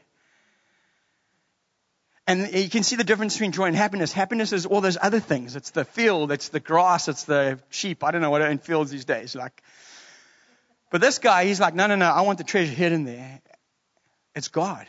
And 2.28 2.54
you 2.54 2.70
can 2.70 2.84
see 2.84 2.98
the 2.98 3.06
difference 3.06 3.36
between 3.36 3.54
joy 3.54 3.66
and 3.66 3.76
happiness. 3.76 4.12
Happiness 4.12 4.52
is 4.52 4.66
all 4.66 4.82
those 4.82 4.98
other 5.02 5.22
things. 5.22 5.56
It's 5.56 5.72
the 5.72 5.86
field, 5.86 6.32
it's 6.32 6.50
the 6.50 6.60
grass, 6.60 7.08
it's 7.08 7.24
the 7.24 7.60
sheep. 7.70 8.04
I 8.04 8.12
don't 8.12 8.22
know 8.22 8.30
what 8.30 8.42
in 8.42 8.58
fields 8.58 8.92
these 8.92 9.06
days. 9.06 9.34
Like, 9.34 9.64
but 10.92 11.00
this 11.00 11.20
guy, 11.20 11.46
he's 11.46 11.62
like, 11.62 11.74
no, 11.74 11.88
no, 11.88 11.96
no, 11.96 12.06
I 12.06 12.22
want 12.22 12.38
the 12.38 12.44
treasure 12.44 12.74
hidden 12.74 13.06
there. 13.06 13.42
It's 14.36 14.50
God. 14.50 14.86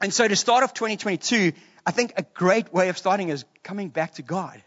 And 0.00 0.12
so 0.12 0.26
to 0.28 0.36
start 0.36 0.62
off 0.62 0.74
2022, 0.74 1.52
I 1.86 1.90
think 1.90 2.12
a 2.16 2.22
great 2.22 2.72
way 2.72 2.88
of 2.88 2.98
starting 2.98 3.28
is 3.28 3.44
coming 3.62 3.88
back 3.88 4.14
to 4.14 4.22
God. 4.22 4.62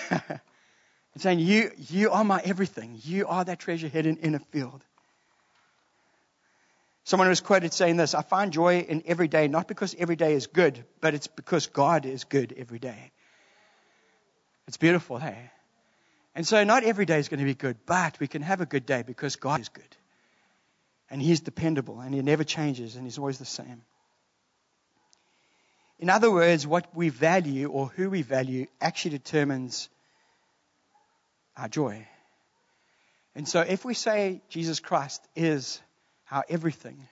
and 0.10 1.22
saying, 1.22 1.38
you, 1.38 1.70
you 1.76 2.10
are 2.10 2.24
my 2.24 2.40
everything. 2.44 2.98
You 3.02 3.26
are 3.26 3.44
that 3.44 3.58
treasure 3.58 3.88
hidden 3.88 4.18
in 4.18 4.34
a 4.34 4.38
field. 4.38 4.84
Someone 7.04 7.28
was 7.28 7.40
quoted 7.40 7.72
saying 7.72 7.96
this 7.96 8.14
I 8.14 8.22
find 8.22 8.52
joy 8.52 8.80
in 8.80 9.02
every 9.06 9.28
day, 9.28 9.48
not 9.48 9.68
because 9.68 9.94
every 9.98 10.16
day 10.16 10.34
is 10.34 10.48
good, 10.48 10.84
but 11.00 11.14
it's 11.14 11.28
because 11.28 11.68
God 11.68 12.04
is 12.04 12.24
good 12.24 12.54
every 12.56 12.80
day. 12.80 13.12
It's 14.66 14.76
beautiful, 14.76 15.18
hey? 15.18 15.50
And 16.34 16.46
so 16.46 16.64
not 16.64 16.82
every 16.82 17.06
day 17.06 17.18
is 17.18 17.28
going 17.28 17.38
to 17.40 17.46
be 17.46 17.54
good, 17.54 17.76
but 17.86 18.18
we 18.18 18.26
can 18.26 18.42
have 18.42 18.60
a 18.60 18.66
good 18.66 18.84
day 18.84 19.02
because 19.02 19.36
God 19.36 19.60
is 19.60 19.68
good. 19.68 19.96
And 21.08 21.22
He's 21.22 21.40
dependable 21.40 22.00
and 22.00 22.12
He 22.14 22.20
never 22.22 22.44
changes 22.44 22.96
and 22.96 23.04
He's 23.04 23.18
always 23.18 23.38
the 23.38 23.44
same. 23.44 23.82
In 25.98 26.10
other 26.10 26.30
words, 26.30 26.66
what 26.66 26.94
we 26.94 27.08
value 27.08 27.68
or 27.68 27.88
who 27.88 28.10
we 28.10 28.22
value 28.22 28.66
actually 28.80 29.12
determines 29.12 29.88
our 31.56 31.68
joy. 31.68 32.06
And 33.34 33.48
so 33.48 33.60
if 33.60 33.84
we 33.84 33.94
say 33.94 34.42
Jesus 34.48 34.80
Christ 34.80 35.22
is 35.34 35.80
our 36.30 36.44
everything, 36.48 37.08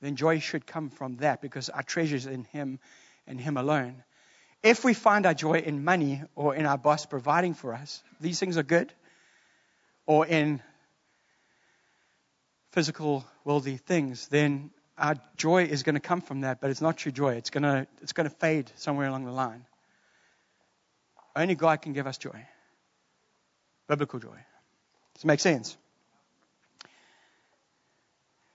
then 0.00 0.16
joy 0.16 0.38
should 0.38 0.66
come 0.66 0.90
from 0.90 1.16
that 1.16 1.40
because 1.40 1.68
our 1.68 1.82
treasure 1.82 2.16
is 2.16 2.26
in 2.26 2.44
Him 2.44 2.78
and 3.26 3.40
Him 3.40 3.56
alone. 3.56 4.04
If 4.62 4.84
we 4.84 4.94
find 4.94 5.26
our 5.26 5.34
joy 5.34 5.58
in 5.58 5.84
money 5.84 6.22
or 6.34 6.54
in 6.54 6.66
our 6.66 6.78
boss 6.78 7.06
providing 7.06 7.54
for 7.54 7.74
us, 7.74 8.02
these 8.20 8.38
things 8.38 8.56
are 8.56 8.62
good, 8.62 8.92
or 10.06 10.26
in 10.26 10.62
physical, 12.72 13.24
worldly 13.44 13.76
things, 13.76 14.28
then 14.28 14.70
our 14.98 15.16
joy 15.36 15.64
is 15.64 15.82
going 15.82 15.94
to 15.94 16.00
come 16.00 16.20
from 16.20 16.42
that, 16.42 16.60
but 16.60 16.70
it's 16.70 16.80
not 16.80 16.96
true 16.96 17.12
joy. 17.12 17.34
It's 17.34 17.50
going 17.50 17.64
to, 17.64 17.86
it's 18.02 18.12
going 18.12 18.28
to 18.28 18.34
fade 18.34 18.70
somewhere 18.76 19.06
along 19.06 19.24
the 19.24 19.32
line. 19.32 19.64
Only 21.34 21.54
God 21.54 21.82
can 21.82 21.92
give 21.92 22.06
us 22.06 22.16
joy. 22.16 22.46
Biblical 23.88 24.18
joy. 24.18 24.38
Does 25.14 25.24
it 25.24 25.26
make 25.26 25.40
sense? 25.40 25.76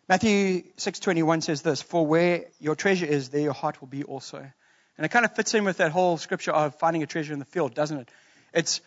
Matthew 0.09 0.63
6:21 0.77 1.41
says 1.41 1.61
this, 1.61 1.81
"For 1.81 2.05
where 2.05 2.45
your 2.59 2.75
treasure 2.75 3.05
is, 3.05 3.29
there 3.29 3.41
your 3.41 3.53
heart 3.53 3.79
will 3.79 3.87
be 3.87 4.03
also." 4.03 4.39
And 4.39 5.05
it 5.05 5.09
kind 5.09 5.23
of 5.23 5.35
fits 5.35 5.53
in 5.53 5.63
with 5.63 5.77
that 5.77 5.91
whole 5.91 6.17
scripture 6.17 6.51
of 6.51 6.75
finding 6.75 7.01
a 7.01 7.05
treasure 7.05 7.31
in 7.31 7.39
the 7.39 7.45
field, 7.45 7.73
doesn't 7.73 7.97
it? 7.97 8.09
It's 8.53 8.81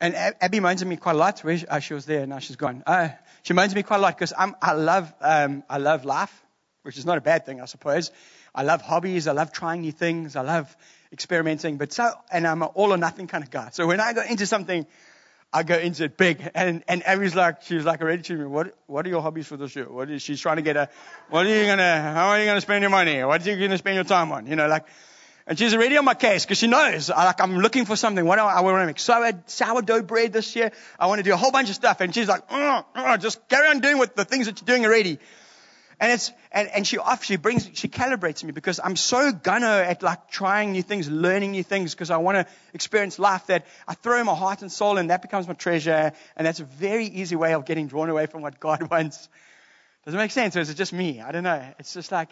and 0.00 0.14
Abby 0.14 0.60
moans 0.60 0.82
at 0.82 0.88
me 0.88 0.96
quite 0.96 1.14
a 1.14 1.18
lot. 1.18 1.40
Where 1.40 1.58
she, 1.58 1.66
oh, 1.66 1.78
she 1.80 1.94
was 1.94 2.06
there, 2.06 2.26
now 2.26 2.38
she's 2.38 2.56
gone. 2.56 2.82
Uh, 2.86 3.10
she 3.42 3.54
moans 3.54 3.72
at 3.72 3.76
me 3.76 3.82
quite 3.82 3.98
a 3.98 4.00
lot 4.00 4.16
because 4.16 4.32
I 4.38 4.72
love 4.72 5.12
um, 5.20 5.62
I 5.68 5.78
love 5.78 6.04
life 6.04 6.45
which 6.86 6.96
is 6.96 7.04
not 7.04 7.18
a 7.18 7.20
bad 7.20 7.44
thing, 7.44 7.60
I 7.60 7.64
suppose. 7.64 8.12
I 8.54 8.62
love 8.62 8.80
hobbies. 8.80 9.26
I 9.26 9.32
love 9.32 9.52
trying 9.52 9.80
new 9.82 9.92
things. 9.92 10.36
I 10.36 10.42
love 10.42 10.74
experimenting. 11.12 11.76
But 11.76 11.92
so, 11.92 12.10
and 12.30 12.46
I'm 12.46 12.62
an 12.62 12.68
all 12.74 12.92
or 12.94 12.96
nothing 12.96 13.26
kind 13.26 13.44
of 13.44 13.50
guy. 13.50 13.70
So 13.72 13.86
when 13.86 14.00
I 14.00 14.12
go 14.12 14.22
into 14.22 14.46
something, 14.46 14.86
I 15.52 15.62
go 15.64 15.76
into 15.76 16.04
it 16.04 16.16
big. 16.16 16.48
And, 16.54 16.84
and 16.88 17.06
Abby's 17.06 17.34
like, 17.34 17.62
she's 17.62 17.84
like 17.84 18.00
already 18.00 18.22
to 18.22 18.34
me, 18.36 18.44
what, 18.46 18.76
what 18.86 19.04
are 19.04 19.08
your 19.08 19.20
hobbies 19.20 19.46
for 19.46 19.56
this 19.56 19.74
year? 19.74 19.90
What 19.90 20.10
is, 20.10 20.22
she's 20.22 20.40
trying 20.40 20.56
to 20.56 20.62
get 20.62 20.76
a, 20.76 20.88
what 21.28 21.44
are 21.44 21.48
you 21.48 21.64
to, 21.64 21.82
how 21.82 22.28
are 22.28 22.40
you 22.40 22.54
to 22.54 22.60
spend 22.60 22.82
your 22.82 22.90
money? 22.90 23.22
What 23.24 23.46
are 23.46 23.50
you 23.52 23.68
to 23.68 23.78
spend 23.78 23.96
your 23.96 24.04
time 24.04 24.30
on? 24.32 24.46
You 24.46 24.56
know, 24.56 24.68
like, 24.68 24.86
and 25.48 25.58
she's 25.58 25.74
already 25.74 25.96
on 25.96 26.04
my 26.04 26.14
case 26.14 26.44
because 26.44 26.58
she 26.58 26.66
knows, 26.66 27.10
I, 27.10 27.24
like, 27.24 27.40
I'm 27.40 27.58
looking 27.58 27.84
for 27.84 27.96
something. 27.96 28.24
What 28.24 28.36
do 28.36 28.42
I, 28.42 28.54
I 28.54 28.60
want 28.60 28.82
to 28.82 28.86
make 28.86 28.98
sour, 28.98 29.32
sourdough 29.46 30.02
bread 30.02 30.32
this 30.32 30.56
year. 30.56 30.72
I 30.98 31.06
want 31.06 31.18
to 31.18 31.22
do 31.22 31.32
a 31.32 31.36
whole 31.36 31.52
bunch 31.52 31.68
of 31.68 31.74
stuff. 31.74 32.00
And 32.00 32.14
she's 32.14 32.28
like, 32.28 32.42
oh, 32.50 32.84
oh, 32.94 33.16
just 33.16 33.48
carry 33.48 33.68
on 33.68 33.80
doing 33.80 33.98
with 33.98 34.14
the 34.14 34.24
things 34.24 34.46
that 34.46 34.60
you're 34.60 34.66
doing 34.66 34.84
already. 34.84 35.18
And 35.98 36.12
it's, 36.12 36.30
and, 36.52 36.68
and 36.68 36.86
she 36.86 36.98
off, 36.98 37.24
she 37.24 37.36
brings, 37.36 37.70
she 37.72 37.88
calibrates 37.88 38.44
me 38.44 38.52
because 38.52 38.80
I'm 38.82 38.96
so 38.96 39.32
gunner 39.32 39.66
at 39.66 40.02
like 40.02 40.28
trying 40.28 40.72
new 40.72 40.82
things, 40.82 41.08
learning 41.08 41.52
new 41.52 41.62
things 41.62 41.94
because 41.94 42.10
I 42.10 42.18
want 42.18 42.36
to 42.36 42.54
experience 42.74 43.18
life 43.18 43.46
that 43.46 43.66
I 43.88 43.94
throw 43.94 44.22
my 44.22 44.34
heart 44.34 44.60
and 44.60 44.70
soul 44.70 44.98
and 44.98 45.08
that 45.08 45.22
becomes 45.22 45.48
my 45.48 45.54
treasure. 45.54 46.12
And 46.36 46.46
that's 46.46 46.60
a 46.60 46.64
very 46.64 47.06
easy 47.06 47.34
way 47.34 47.54
of 47.54 47.64
getting 47.64 47.86
drawn 47.86 48.10
away 48.10 48.26
from 48.26 48.42
what 48.42 48.60
God 48.60 48.82
wants. 48.90 49.28
Does 50.04 50.12
it 50.12 50.18
make 50.18 50.32
sense? 50.32 50.54
Or 50.54 50.60
is 50.60 50.68
it 50.68 50.74
just 50.74 50.92
me? 50.92 51.22
I 51.22 51.32
don't 51.32 51.44
know. 51.44 51.64
It's 51.78 51.94
just 51.94 52.12
like, 52.12 52.28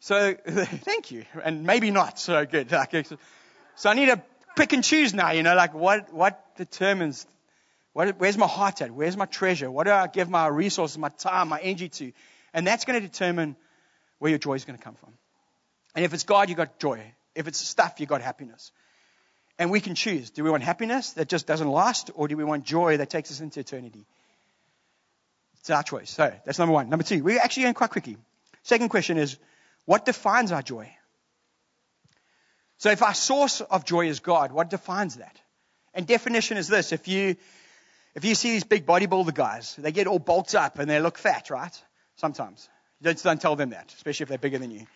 so 0.00 0.34
thank 0.46 1.10
you. 1.10 1.26
And 1.44 1.64
maybe 1.64 1.90
not 1.90 2.18
so 2.18 2.46
good. 2.46 2.72
Like, 2.76 3.06
so 3.78 3.90
I 3.90 3.94
need 3.94 4.06
to 4.06 4.22
pick 4.56 4.72
and 4.72 4.82
choose 4.82 5.12
now, 5.12 5.32
you 5.32 5.42
know, 5.42 5.54
like 5.54 5.74
what, 5.74 6.10
what 6.14 6.56
determines 6.56 7.26
what, 7.92 8.18
where's 8.18 8.36
my 8.36 8.46
heart 8.46 8.82
at? 8.82 8.90
Where's 8.90 9.16
my 9.16 9.24
treasure? 9.24 9.70
What 9.70 9.84
do 9.84 9.90
I 9.90 10.06
give 10.06 10.28
my 10.28 10.48
resources, 10.48 10.98
my 10.98 11.08
time, 11.08 11.48
my 11.48 11.60
energy 11.60 11.88
to? 11.88 12.12
And 12.56 12.66
that's 12.66 12.86
going 12.86 13.00
to 13.00 13.06
determine 13.06 13.54
where 14.18 14.30
your 14.30 14.38
joy 14.38 14.54
is 14.54 14.64
going 14.64 14.78
to 14.78 14.82
come 14.82 14.94
from. 14.94 15.12
And 15.94 16.06
if 16.06 16.14
it's 16.14 16.24
God, 16.24 16.48
you've 16.48 16.56
got 16.56 16.78
joy. 16.78 17.12
If 17.34 17.46
it's 17.46 17.60
stuff, 17.60 18.00
you've 18.00 18.08
got 18.08 18.22
happiness. 18.22 18.72
And 19.58 19.70
we 19.70 19.80
can 19.80 19.94
choose. 19.94 20.30
Do 20.30 20.42
we 20.42 20.50
want 20.50 20.62
happiness 20.62 21.12
that 21.12 21.28
just 21.28 21.46
doesn't 21.46 21.68
last, 21.68 22.10
or 22.14 22.28
do 22.28 22.36
we 22.36 22.44
want 22.44 22.64
joy 22.64 22.96
that 22.96 23.10
takes 23.10 23.30
us 23.30 23.40
into 23.40 23.60
eternity? 23.60 24.06
It's 25.60 25.68
our 25.68 25.82
choice. 25.82 26.10
So 26.10 26.32
that's 26.46 26.58
number 26.58 26.72
one. 26.72 26.88
Number 26.88 27.04
two, 27.04 27.22
we're 27.22 27.38
actually 27.38 27.64
going 27.64 27.74
quite 27.74 27.90
quickly. 27.90 28.16
Second 28.62 28.88
question 28.88 29.18
is, 29.18 29.36
what 29.84 30.06
defines 30.06 30.50
our 30.50 30.62
joy? 30.62 30.90
So 32.78 32.90
if 32.90 33.02
our 33.02 33.14
source 33.14 33.60
of 33.60 33.84
joy 33.84 34.08
is 34.08 34.20
God, 34.20 34.50
what 34.50 34.70
defines 34.70 35.16
that? 35.16 35.38
And 35.92 36.06
definition 36.06 36.56
is 36.56 36.68
this: 36.68 36.92
if 36.92 37.06
you 37.06 37.36
if 38.14 38.24
you 38.24 38.34
see 38.34 38.52
these 38.52 38.64
big 38.64 38.86
bodybuilder 38.86 39.34
guys, 39.34 39.76
they 39.76 39.92
get 39.92 40.06
all 40.06 40.18
bulked 40.18 40.54
up 40.54 40.78
and 40.78 40.88
they 40.88 41.00
look 41.00 41.18
fat, 41.18 41.50
right? 41.50 41.82
Sometimes. 42.16 42.68
Don't 43.02 43.40
tell 43.40 43.56
them 43.56 43.70
that, 43.70 43.92
especially 43.94 44.24
if 44.24 44.28
they're 44.28 44.38
bigger 44.38 44.58
than 44.58 44.70
you. 44.70 44.86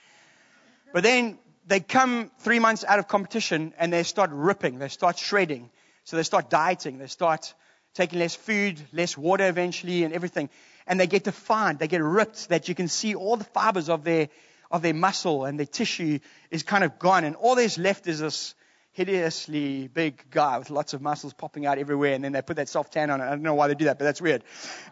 But 0.93 1.03
then 1.03 1.39
they 1.67 1.81
come 1.81 2.31
three 2.39 2.59
months 2.59 2.85
out 2.85 2.99
of 2.99 3.09
competition 3.09 3.75
and 3.79 3.93
they 3.93 4.03
start 4.03 4.31
ripping, 4.33 4.79
they 4.79 4.89
start 4.89 5.19
shredding. 5.19 5.71
So 6.05 6.17
they 6.17 6.23
start 6.23 6.51
dieting, 6.51 6.99
they 6.99 7.07
start 7.07 7.55
taking 7.95 8.19
less 8.19 8.35
food, 8.35 8.81
less 8.93 9.17
water 9.17 9.47
eventually, 9.47 10.03
and 10.03 10.15
everything. 10.15 10.49
And 10.87 10.99
they 10.99 11.07
get 11.07 11.25
defined, 11.25 11.79
they 11.79 11.89
get 11.89 12.03
ripped, 12.03 12.49
that 12.49 12.69
you 12.69 12.75
can 12.75 12.89
see 12.89 13.15
all 13.15 13.37
the 13.37 13.45
fibers 13.45 13.89
of 13.89 14.03
their, 14.03 14.29
of 14.71 14.83
their 14.83 14.95
muscle 14.95 15.45
and 15.45 15.59
their 15.59 15.67
tissue 15.67 16.19
is 16.51 16.63
kind 16.63 16.83
of 16.83 16.99
gone. 16.99 17.25
And 17.25 17.37
all 17.37 17.55
there's 17.55 17.79
left 17.79 18.07
is 18.07 18.21
this 18.21 18.55
hideously 18.93 19.89
big 19.89 20.25
guy 20.31 20.59
with 20.59 20.71
lots 20.71 20.95
of 20.95 21.03
muscles 21.03 21.33
popping 21.33 21.67
out 21.67 21.79
everywhere, 21.79 22.15
and 22.15 22.25
then 22.25 22.33
they 22.33 22.43
put 22.43 22.57
that 22.57 22.69
soft 22.69 22.93
tan 22.93 23.11
on 23.11 23.21
it. 23.21 23.25
I 23.25 23.31
don't 23.31 23.43
know 23.43 23.55
why 23.55 23.69
they 23.69 23.75
do 23.75 23.85
that, 23.85 23.99
but 23.99 24.05
that's 24.05 24.21
weird. 24.21 24.43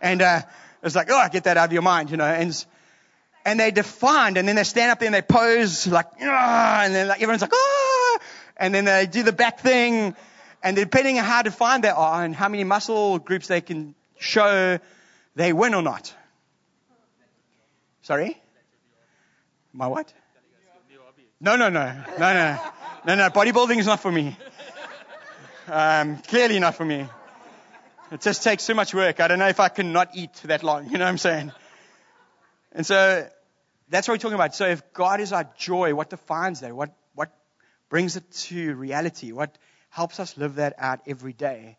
And 0.01 0.23
uh, 0.23 0.43
it's 0.83 0.95
like, 0.95 1.09
oh, 1.11 1.29
get 1.31 1.45
that 1.45 1.57
out 1.57 1.67
of 1.67 1.73
your 1.73 1.83
mind, 1.83 2.11
you 2.11 2.17
know. 2.17 2.25
And 2.25 2.65
and 3.45 3.59
they 3.59 3.71
defined, 3.71 4.37
and 4.37 4.47
then 4.47 4.57
they 4.57 4.65
stand 4.65 4.91
up 4.91 4.99
there 4.99 5.07
and 5.07 5.15
they 5.15 5.23
pose 5.23 5.87
like, 5.87 6.07
ah, 6.21 6.83
and 6.85 6.95
then 6.95 7.09
like 7.09 7.23
everyone's 7.23 7.41
like, 7.41 7.53
ah, 7.55 8.19
and 8.57 8.75
then 8.75 8.85
they 8.85 9.07
do 9.07 9.23
the 9.23 9.33
back 9.33 9.61
thing, 9.61 10.15
and 10.63 10.77
depending 10.77 11.19
on 11.19 11.25
how 11.25 11.43
defined 11.43 11.85
they 11.85 11.89
are 11.89 12.25
and 12.25 12.35
how 12.35 12.49
many 12.49 12.65
muscle 12.65 13.19
groups 13.19 13.47
they 13.47 13.61
can 13.61 13.95
show, 14.19 14.79
they 15.35 15.53
win 15.53 15.75
or 15.75 15.83
not. 15.83 16.15
Sorry? 18.03 18.41
My 19.73 19.87
what? 19.87 20.13
No, 21.41 21.57
no, 21.57 21.69
no, 21.69 21.93
no, 22.19 22.35
no, 22.35 22.59
no, 23.07 23.15
no. 23.15 23.31
Bodybuilding 23.31 23.79
is 23.79 23.87
not 23.87 24.01
for 24.01 24.11
me. 24.11 24.37
Um, 25.69 26.19
clearly 26.19 26.59
not 26.59 26.75
for 26.75 26.85
me. 26.85 27.07
It 28.11 28.23
just 28.23 28.43
takes 28.43 28.67
too 28.67 28.75
much 28.75 28.95
work. 28.95 29.21
I 29.21 29.29
don't 29.29 29.39
know 29.39 29.49
if 29.49 29.61
I 29.61 29.69
can 29.69 29.93
not 29.93 30.11
eat 30.15 30.33
that 30.45 30.63
long. 30.63 30.87
You 30.87 30.99
know 30.99 31.05
what 31.05 31.11
I'm 31.11 31.19
saying? 31.19 31.53
And 32.73 32.87
so 32.87 33.29
that's 33.91 34.09
what 34.09 34.15
we're 34.15 34.19
talking 34.19 34.35
about. 34.35 34.55
So 34.55 34.67
if 34.67 34.93
God 34.93 35.21
is 35.21 35.33
our 35.33 35.49
joy, 35.59 35.95
what 35.95 36.09
defines 36.09 36.61
that? 36.61 36.75
What 36.75 36.95
what 37.15 37.31
brings 37.91 38.17
it 38.17 38.31
to 38.31 38.75
reality? 38.75 39.33
What 39.33 39.57
helps 39.91 40.21
us 40.21 40.37
live 40.39 40.55
that 40.55 40.75
out 40.79 41.01
every 41.07 41.35
day? 41.35 41.77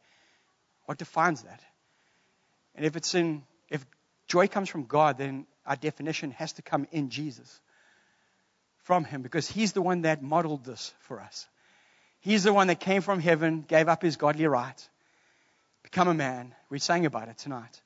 What 0.85 0.97
defines 0.97 1.43
that? 1.43 1.61
And 2.75 2.85
if 2.85 2.95
it's 2.95 3.15
in 3.15 3.43
if 3.69 3.85
joy 4.27 4.47
comes 4.47 4.69
from 4.69 4.85
God, 4.85 5.17
then 5.17 5.47
our 5.65 5.75
definition 5.75 6.31
has 6.31 6.53
to 6.53 6.61
come 6.61 6.87
in 6.91 7.09
Jesus 7.09 7.59
from 8.83 9.03
him 9.03 9.21
because 9.23 9.47
he's 9.47 9.73
the 9.73 9.81
one 9.81 10.01
that 10.01 10.21
modeled 10.21 10.63
this 10.63 10.93
for 10.99 11.19
us. 11.19 11.47
He's 12.21 12.43
the 12.43 12.53
one 12.53 12.67
that 12.67 12.79
came 12.79 13.01
from 13.01 13.19
heaven, 13.19 13.63
gave 13.67 13.87
up 13.87 14.01
his 14.01 14.17
godly 14.17 14.45
right, 14.45 14.89
become 15.83 16.07
a 16.07 16.13
man. 16.13 16.53
We 16.69 16.79
sang 16.79 17.05
about 17.05 17.29
it 17.29 17.37
tonight. 17.37 17.81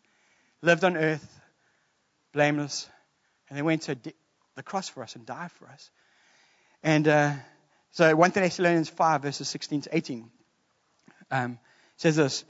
Lived 0.62 0.84
on 0.84 0.98
earth, 0.98 1.42
blameless, 2.34 2.90
and 3.50 3.58
then 3.58 3.66
went 3.66 3.84
to 3.84 3.98
the 4.56 4.64
cross 4.64 4.90
for 4.90 5.04
us 5.04 5.16
and 5.16 5.26
died 5.26 5.52
for 5.52 5.68
us. 5.68 5.92
And 6.82 7.08
uh, 7.08 7.34
so 7.92 8.16
1 8.16 8.32
Thessalonians 8.32 8.90
5, 8.90 9.22
verses 9.22 9.48
16 9.48 9.82
to 9.82 9.96
18 9.96 10.30
um, 11.32 11.60
says 11.98 12.16
this 12.16 12.44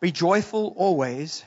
Be 0.00 0.12
joyful 0.12 0.74
always, 0.76 1.44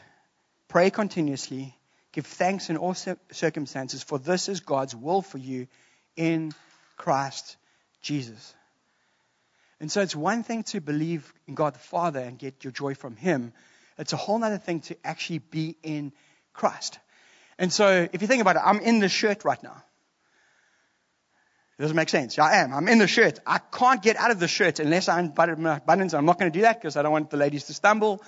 pray 0.67 0.89
continuously, 0.89 1.77
give 2.11 2.25
thanks 2.25 2.69
in 2.69 2.77
all 2.77 2.95
circumstances, 3.31 4.03
for 4.03 4.19
this 4.19 4.49
is 4.49 4.59
God's 4.59 4.95
will 4.95 5.21
for 5.21 5.37
you 5.37 5.67
in 6.15 6.53
Christ 6.97 7.57
Jesus. 8.01 8.53
And 9.81 9.91
so 9.91 10.01
it's 10.01 10.15
one 10.15 10.43
thing 10.43 10.61
to 10.65 10.79
believe 10.79 11.33
in 11.47 11.55
God 11.55 11.73
the 11.73 11.79
Father 11.79 12.19
and 12.19 12.37
get 12.37 12.63
your 12.63 12.71
joy 12.71 12.93
from 12.93 13.15
Him. 13.15 13.51
It's 13.97 14.13
a 14.13 14.17
whole 14.17 14.41
other 14.43 14.59
thing 14.59 14.81
to 14.81 14.97
actually 15.03 15.39
be 15.39 15.75
in 15.81 16.13
Christ. 16.53 16.99
And 17.57 17.73
so 17.73 18.07
if 18.13 18.21
you 18.21 18.27
think 18.27 18.41
about 18.41 18.57
it, 18.57 18.61
I'm 18.63 18.79
in 18.79 18.99
the 18.99 19.09
shirt 19.09 19.43
right 19.43 19.61
now. 19.61 19.83
It 21.79 21.81
doesn't 21.81 21.97
make 21.97 22.09
sense. 22.09 22.37
I 22.37 22.57
am. 22.57 22.75
I'm 22.75 22.87
in 22.87 22.99
the 22.99 23.07
shirt. 23.07 23.39
I 23.45 23.57
can't 23.57 24.03
get 24.03 24.17
out 24.17 24.29
of 24.29 24.39
the 24.39 24.47
shirt 24.47 24.79
unless 24.79 25.09
I 25.09 25.19
unbutton 25.19 25.63
my 25.63 25.79
buttons. 25.79 26.13
I'm 26.13 26.25
not 26.25 26.37
going 26.37 26.51
to 26.51 26.57
do 26.57 26.61
that 26.61 26.79
because 26.79 26.95
I 26.95 27.01
don't 27.01 27.11
want 27.11 27.31
the 27.31 27.37
ladies 27.37 27.63
to 27.65 27.73
stumble. 27.73 28.21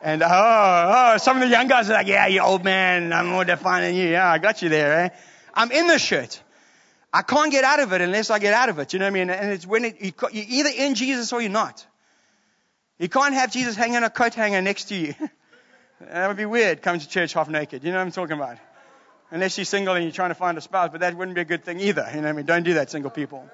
And 0.00 0.22
oh, 0.22 0.26
oh, 0.26 1.18
some 1.18 1.36
of 1.36 1.42
the 1.42 1.48
young 1.48 1.68
guys 1.68 1.90
are 1.90 1.92
like, 1.92 2.06
yeah, 2.06 2.28
you 2.28 2.40
old 2.40 2.64
man. 2.64 3.12
I'm 3.12 3.26
more 3.26 3.44
defined 3.44 3.84
than 3.84 3.94
you. 3.94 4.08
Yeah, 4.08 4.30
I 4.30 4.38
got 4.38 4.62
you 4.62 4.70
there. 4.70 5.00
Eh? 5.00 5.08
I'm 5.52 5.70
in 5.70 5.86
the 5.86 5.98
shirt. 5.98 6.42
I 7.14 7.22
can't 7.22 7.52
get 7.52 7.62
out 7.62 7.78
of 7.78 7.92
it 7.92 8.00
unless 8.00 8.28
I 8.30 8.40
get 8.40 8.54
out 8.54 8.70
of 8.70 8.80
it. 8.80 8.92
You 8.92 8.98
know 8.98 9.04
what 9.04 9.12
I 9.12 9.14
mean? 9.14 9.30
And 9.30 9.52
it's 9.52 9.64
when 9.64 9.84
it, 9.84 10.00
you, 10.00 10.12
you're 10.32 10.46
either 10.48 10.70
in 10.76 10.96
Jesus 10.96 11.32
or 11.32 11.40
you're 11.40 11.48
not. 11.48 11.86
You 12.98 13.08
can't 13.08 13.34
have 13.34 13.52
Jesus 13.52 13.76
hanging 13.76 14.02
a 14.02 14.10
coat 14.10 14.34
hanger 14.34 14.60
next 14.60 14.86
to 14.86 14.96
you. 14.96 15.14
that 16.00 16.26
would 16.26 16.36
be 16.36 16.44
weird 16.44 16.82
coming 16.82 17.00
to 17.00 17.08
church 17.08 17.32
half 17.32 17.48
naked. 17.48 17.84
You 17.84 17.92
know 17.92 17.98
what 17.98 18.06
I'm 18.06 18.10
talking 18.10 18.36
about? 18.36 18.58
Unless 19.30 19.58
you're 19.58 19.64
single 19.64 19.94
and 19.94 20.02
you're 20.02 20.12
trying 20.12 20.30
to 20.30 20.34
find 20.34 20.58
a 20.58 20.60
spouse, 20.60 20.88
but 20.90 21.02
that 21.02 21.16
wouldn't 21.16 21.36
be 21.36 21.40
a 21.40 21.44
good 21.44 21.64
thing 21.64 21.78
either. 21.78 22.04
You 22.10 22.16
know 22.16 22.22
what 22.22 22.30
I 22.30 22.32
mean? 22.32 22.46
Don't 22.46 22.64
do 22.64 22.74
that, 22.74 22.90
single 22.90 23.12
people. 23.12 23.48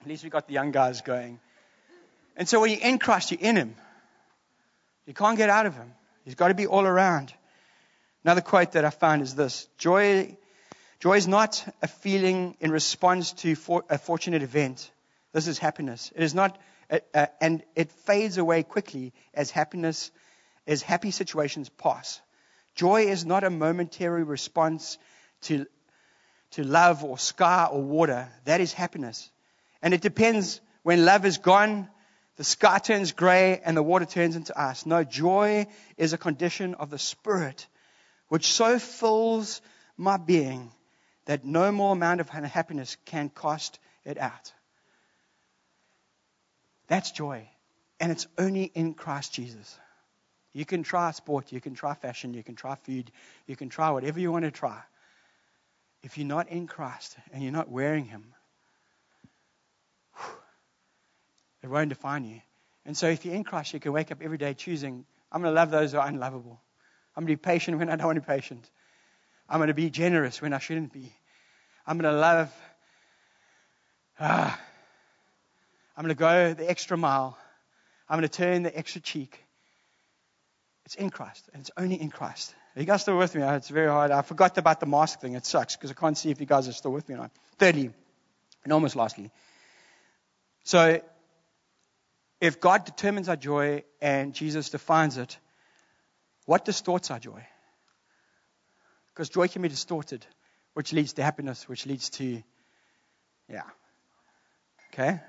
At 0.00 0.08
least 0.08 0.24
we 0.24 0.30
got 0.30 0.48
the 0.48 0.54
young 0.54 0.72
guys 0.72 1.02
going. 1.02 1.38
And 2.36 2.48
so 2.48 2.60
when 2.60 2.70
you're 2.70 2.82
in 2.82 2.98
Christ, 2.98 3.30
you're 3.30 3.40
in 3.40 3.54
Him. 3.54 3.76
You 5.06 5.14
can't 5.14 5.38
get 5.38 5.50
out 5.50 5.66
of 5.66 5.76
Him. 5.76 5.92
He's 6.24 6.34
got 6.34 6.48
to 6.48 6.54
be 6.54 6.66
all 6.66 6.84
around. 6.84 7.32
Another 8.24 8.40
quote 8.40 8.72
that 8.72 8.84
I 8.84 8.90
found 8.90 9.22
is 9.22 9.36
this 9.36 9.68
Joy 9.78 10.36
Joy 11.04 11.18
is 11.18 11.28
not 11.28 11.62
a 11.82 11.86
feeling 11.86 12.56
in 12.60 12.70
response 12.70 13.34
to 13.42 13.54
for, 13.56 13.84
a 13.90 13.98
fortunate 13.98 14.42
event. 14.42 14.90
This 15.32 15.48
is 15.48 15.58
happiness. 15.58 16.10
It 16.16 16.22
is 16.22 16.34
not, 16.34 16.58
uh, 16.90 17.00
uh, 17.12 17.26
and 17.42 17.62
it 17.76 17.92
fades 17.92 18.38
away 18.38 18.62
quickly 18.62 19.12
as 19.34 19.50
happiness, 19.50 20.10
as 20.66 20.80
happy 20.80 21.10
situations 21.10 21.68
pass. 21.68 22.22
Joy 22.74 23.02
is 23.02 23.26
not 23.26 23.44
a 23.44 23.50
momentary 23.50 24.22
response 24.24 24.96
to, 25.42 25.66
to 26.52 26.64
love 26.64 27.04
or 27.04 27.18
sky 27.18 27.68
or 27.70 27.82
water. 27.82 28.26
That 28.46 28.62
is 28.62 28.72
happiness. 28.72 29.30
And 29.82 29.92
it 29.92 30.00
depends 30.00 30.62
when 30.84 31.04
love 31.04 31.26
is 31.26 31.36
gone, 31.36 31.86
the 32.36 32.44
sky 32.44 32.78
turns 32.78 33.12
gray 33.12 33.60
and 33.62 33.76
the 33.76 33.82
water 33.82 34.06
turns 34.06 34.36
into 34.36 34.58
ice. 34.58 34.86
No, 34.86 35.04
joy 35.04 35.66
is 35.98 36.14
a 36.14 36.18
condition 36.18 36.76
of 36.76 36.88
the 36.88 36.98
spirit 36.98 37.66
which 38.28 38.54
so 38.54 38.78
fills 38.78 39.60
my 39.98 40.16
being 40.16 40.72
that 41.26 41.44
no 41.44 41.72
more 41.72 41.92
amount 41.92 42.20
of 42.20 42.28
happiness 42.28 42.96
can 43.04 43.30
cast 43.30 43.78
it 44.04 44.18
out. 44.18 44.52
That's 46.86 47.10
joy. 47.10 47.48
And 48.00 48.12
it's 48.12 48.26
only 48.36 48.64
in 48.64 48.94
Christ 48.94 49.32
Jesus. 49.32 49.78
You 50.52 50.64
can 50.64 50.82
try 50.82 51.10
sport, 51.10 51.52
you 51.52 51.60
can 51.60 51.74
try 51.74 51.94
fashion, 51.94 52.34
you 52.34 52.42
can 52.42 52.54
try 52.54 52.76
food, 52.76 53.10
you 53.46 53.56
can 53.56 53.68
try 53.68 53.90
whatever 53.90 54.20
you 54.20 54.30
want 54.30 54.44
to 54.44 54.50
try. 54.50 54.80
If 56.02 56.18
you're 56.18 56.26
not 56.26 56.48
in 56.48 56.66
Christ 56.66 57.16
and 57.32 57.42
you're 57.42 57.52
not 57.52 57.68
wearing 57.68 58.04
Him, 58.04 58.34
it 61.62 61.68
won't 61.68 61.88
define 61.88 62.24
you. 62.24 62.40
And 62.84 62.96
so 62.96 63.08
if 63.08 63.24
you're 63.24 63.34
in 63.34 63.42
Christ, 63.42 63.72
you 63.72 63.80
can 63.80 63.92
wake 63.92 64.12
up 64.12 64.18
every 64.22 64.38
day 64.38 64.54
choosing, 64.54 65.06
I'm 65.32 65.42
going 65.42 65.52
to 65.52 65.58
love 65.58 65.70
those 65.70 65.92
who 65.92 65.98
are 65.98 66.06
unlovable. 66.06 66.60
I'm 67.16 67.24
going 67.24 67.36
to 67.36 67.40
be 67.40 67.42
patient 67.42 67.78
when 67.78 67.88
I 67.88 67.96
don't 67.96 68.06
want 68.06 68.16
to 68.16 68.20
be 68.20 68.26
patient. 68.26 68.70
I'm 69.54 69.60
going 69.60 69.68
to 69.68 69.74
be 69.74 69.88
generous 69.88 70.42
when 70.42 70.52
I 70.52 70.58
shouldn't 70.58 70.92
be. 70.92 71.12
I'm 71.86 71.96
going 71.96 72.12
to 72.12 72.18
love. 72.18 72.52
Ah, 74.18 74.60
I'm 75.96 76.02
going 76.02 76.12
to 76.12 76.18
go 76.18 76.54
the 76.54 76.68
extra 76.68 76.96
mile. 76.96 77.38
I'm 78.08 78.18
going 78.18 78.28
to 78.28 78.36
turn 78.36 78.64
the 78.64 78.76
extra 78.76 79.00
cheek. 79.00 79.44
It's 80.86 80.96
in 80.96 81.08
Christ, 81.08 81.48
and 81.52 81.60
it's 81.60 81.70
only 81.76 81.94
in 81.94 82.10
Christ. 82.10 82.52
Are 82.74 82.80
you 82.80 82.86
guys 82.86 83.02
still 83.02 83.16
with 83.16 83.32
me? 83.36 83.42
It's 83.44 83.68
very 83.68 83.86
hard. 83.86 84.10
I 84.10 84.22
forgot 84.22 84.58
about 84.58 84.80
the 84.80 84.86
mask 84.86 85.20
thing. 85.20 85.34
It 85.34 85.46
sucks 85.46 85.76
because 85.76 85.92
I 85.92 85.94
can't 85.94 86.18
see 86.18 86.32
if 86.32 86.40
you 86.40 86.46
guys 86.46 86.66
are 86.66 86.72
still 86.72 86.90
with 86.90 87.08
me 87.08 87.14
or 87.14 87.18
not. 87.18 87.30
Thirdly, 87.56 87.92
and 88.64 88.72
almost 88.72 88.96
lastly. 88.96 89.30
So, 90.64 91.00
if 92.40 92.58
God 92.58 92.86
determines 92.86 93.28
our 93.28 93.36
joy 93.36 93.84
and 94.02 94.34
Jesus 94.34 94.70
defines 94.70 95.16
it, 95.16 95.38
what 96.44 96.64
distorts 96.64 97.12
our 97.12 97.20
joy? 97.20 97.46
Because 99.14 99.28
joy 99.28 99.46
can 99.46 99.62
be 99.62 99.68
distorted, 99.68 100.26
which 100.72 100.92
leads 100.92 101.12
to 101.12 101.22
happiness, 101.22 101.68
which 101.68 101.86
leads 101.86 102.10
to, 102.10 102.42
yeah. 103.48 103.62
Okay? 104.92 105.20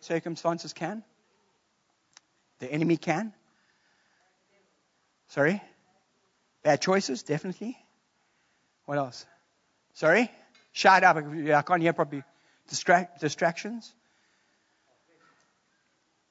Circumstances 0.00 0.72
can. 0.72 1.02
The 2.60 2.72
enemy 2.72 2.96
can. 2.96 3.34
Sorry? 5.28 5.60
Bad 6.62 6.80
choices, 6.80 7.22
definitely. 7.22 7.76
What 8.86 8.96
else? 8.96 9.26
Sorry? 9.92 10.30
Shout 10.72 11.04
up. 11.04 11.16
I 11.16 11.62
can't 11.62 11.82
hear 11.82 11.92
properly. 11.92 12.22
Distract, 12.68 13.20
distractions. 13.20 13.92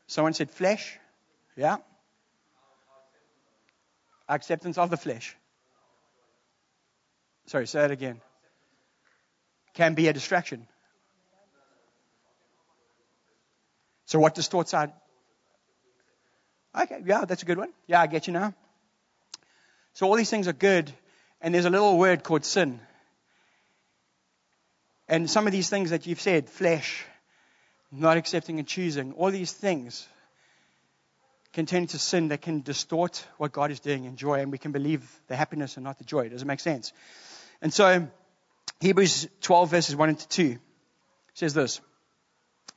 Someone 0.07 0.33
said 0.33 0.49
flesh. 0.49 0.97
Yeah. 1.55 1.77
Acceptance 4.27 4.77
of 4.77 4.89
the 4.89 4.97
flesh. 4.97 5.35
Sorry, 7.51 7.67
say 7.67 7.81
that 7.81 7.91
again. 7.91 8.21
Can 9.73 9.93
be 9.93 10.07
a 10.07 10.13
distraction. 10.13 10.65
So 14.05 14.19
what 14.19 14.35
distorts 14.35 14.73
our. 14.73 14.89
Okay, 16.73 17.01
yeah, 17.05 17.25
that's 17.25 17.43
a 17.43 17.45
good 17.45 17.57
one. 17.57 17.73
Yeah, 17.87 17.99
I 17.99 18.07
get 18.07 18.27
you 18.27 18.31
now. 18.31 18.53
So 19.95 20.07
all 20.07 20.15
these 20.15 20.29
things 20.29 20.47
are 20.47 20.53
good, 20.53 20.93
and 21.41 21.53
there's 21.53 21.65
a 21.65 21.69
little 21.69 21.97
word 21.97 22.23
called 22.23 22.45
sin. 22.45 22.79
And 25.09 25.29
some 25.29 25.45
of 25.45 25.51
these 25.51 25.69
things 25.69 25.89
that 25.89 26.07
you've 26.07 26.21
said, 26.21 26.49
flesh, 26.49 27.03
not 27.91 28.15
accepting 28.15 28.59
and 28.59 28.67
choosing, 28.67 29.11
all 29.11 29.29
these 29.29 29.51
things 29.51 30.07
can 31.51 31.65
turn 31.65 31.81
into 31.81 31.99
sin 31.99 32.29
that 32.29 32.41
can 32.41 32.61
distort 32.61 33.27
what 33.35 33.51
God 33.51 33.71
is 33.71 33.81
doing 33.81 34.05
in 34.05 34.15
joy, 34.15 34.39
and 34.39 34.53
we 34.53 34.57
can 34.57 34.71
believe 34.71 35.03
the 35.27 35.35
happiness 35.35 35.75
and 35.75 35.83
not 35.83 35.97
the 35.97 36.05
joy. 36.05 36.29
Does 36.29 36.43
it 36.43 36.45
make 36.45 36.61
sense? 36.61 36.93
And 37.61 37.73
so, 37.73 38.07
Hebrews 38.79 39.27
12, 39.41 39.69
verses 39.69 39.95
1 39.95 40.09
and 40.09 40.19
2 40.19 40.57
says 41.33 41.53
this 41.53 41.79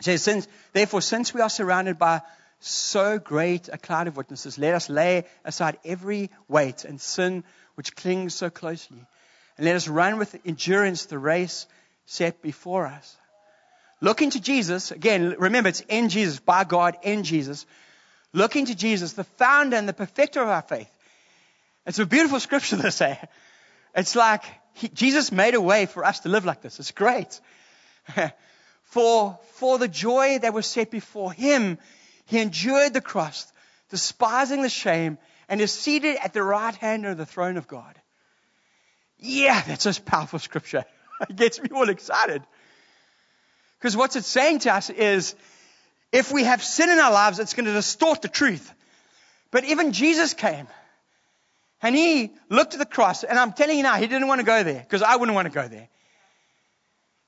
It 0.01 0.05
says, 0.05 0.23
since, 0.23 0.49
therefore, 0.73 1.01
since 1.01 1.33
we 1.33 1.40
are 1.40 1.51
surrounded 1.51 1.99
by 1.99 2.23
so 2.61 3.18
great 3.18 3.68
a 3.73 3.79
cloud 3.79 4.07
of 4.07 4.16
witnesses, 4.16 4.59
let 4.59 4.75
us 4.75 4.88
lay 4.88 5.25
aside 5.44 5.79
every 5.85 6.31
weight 6.49 6.85
and 6.85 7.01
sin 7.01 7.44
which 7.75 7.97
clings 7.97 8.35
so 8.35 8.51
closely. 8.51 9.05
And 9.57 9.66
let 9.66 9.77
us 9.77 9.88
run 9.88 10.18
with 10.18 10.37
endurance 10.44 11.07
the 11.07 11.18
race 11.18 11.66
set 12.07 12.42
before 12.42 12.87
us. 12.87 13.16
Looking 14.01 14.31
to 14.31 14.40
Jesus, 14.40 14.90
again, 14.90 15.37
remember 15.38 15.68
it's 15.68 15.81
in 15.81 16.09
Jesus, 16.09 16.40
by 16.40 16.64
God, 16.64 16.97
in 17.03 17.23
Jesus. 17.23 17.64
Looking 18.33 18.66
to 18.66 18.75
Jesus, 18.75 19.12
the 19.12 19.25
founder 19.25 19.77
and 19.77 19.88
the 19.88 19.92
perfecter 19.92 20.42
of 20.42 20.49
our 20.49 20.62
faith. 20.62 20.90
It's 21.87 21.99
a 21.99 22.07
beautiful 22.07 22.40
scripture 22.40 22.77
to 22.77 22.90
say. 22.90 23.18
It's 23.94 24.16
like 24.16 24.42
he, 24.74 24.88
Jesus 24.88 25.30
made 25.33 25.54
a 25.54 25.61
way 25.61 25.87
for 25.87 26.04
us 26.04 26.20
to 26.20 26.28
live 26.28 26.44
like 26.44 26.62
this. 26.62 26.78
It's 26.78 26.90
great. 26.90 27.40
for, 28.85 29.38
for 29.54 29.78
the 29.78 29.88
joy 29.88 30.38
that 30.40 30.52
was 30.52 30.66
set 30.66 30.90
before 30.90 31.33
him, 31.33 31.78
he 32.26 32.40
endured 32.40 32.92
the 32.94 33.00
cross, 33.00 33.50
despising 33.90 34.62
the 34.62 34.68
shame, 34.68 35.18
and 35.48 35.61
is 35.61 35.72
seated 35.72 36.16
at 36.22 36.33
the 36.33 36.42
right 36.42 36.74
hand 36.74 37.07
of 37.07 37.16
the 37.16 37.26
throne 37.26 37.57
of 37.57 37.68
God. 37.68 37.94
Yeah, 39.18 39.62
that's 39.62 39.85
just 39.85 40.04
powerful 40.04 40.38
scripture. 40.38 40.85
it 41.28 41.37
gets 41.37 41.61
me 41.62 41.68
all 41.72 41.88
excited. 41.88 42.42
Because 43.78 43.96
what's 43.96 44.16
it 44.16 44.24
saying 44.24 44.61
to 44.61 44.74
us 44.74 44.90
is, 44.90 45.35
if 46.11 46.33
we 46.33 46.44
have 46.44 46.62
sin 46.62 46.90
in 46.90 46.98
our 46.98 47.12
lives, 47.12 47.38
it's 47.38 47.54
going 47.54 47.66
to 47.66 47.72
distort 47.72 48.22
the 48.22 48.28
truth. 48.28 48.72
But 49.50 49.64
even 49.64 49.92
Jesus 49.92 50.35
came 50.35 50.66
and 51.85 51.94
he 51.94 52.33
looked 52.49 52.73
at 52.73 52.79
the 52.79 52.87
cross, 52.87 53.25
and 53.25 53.38
I'm 53.38 53.53
telling 53.53 53.77
you 53.77 53.83
now, 53.83 53.97
he 53.97 54.07
didn't 54.07 54.27
want 54.27 54.40
to 54.40 54.47
go 54.47 54.62
there 54.62 54.81
because 54.81 55.03
I 55.03 55.16
wouldn't 55.16 55.35
want 55.35 55.47
to 55.47 55.53
go 55.53 55.68
there. 55.68 55.88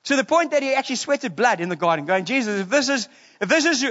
To 0.05 0.15
the 0.15 0.23
point 0.23 0.49
that 0.49 0.63
he 0.63 0.73
actually 0.73 0.95
sweated 0.95 1.35
blood 1.35 1.61
in 1.61 1.69
the 1.69 1.75
garden, 1.75 2.07
going, 2.07 2.25
Jesus, 2.25 2.61
if 2.61 2.69
this 2.69 2.89
is, 2.89 3.07
if 3.39 3.49
this 3.49 3.65
is 3.65 3.85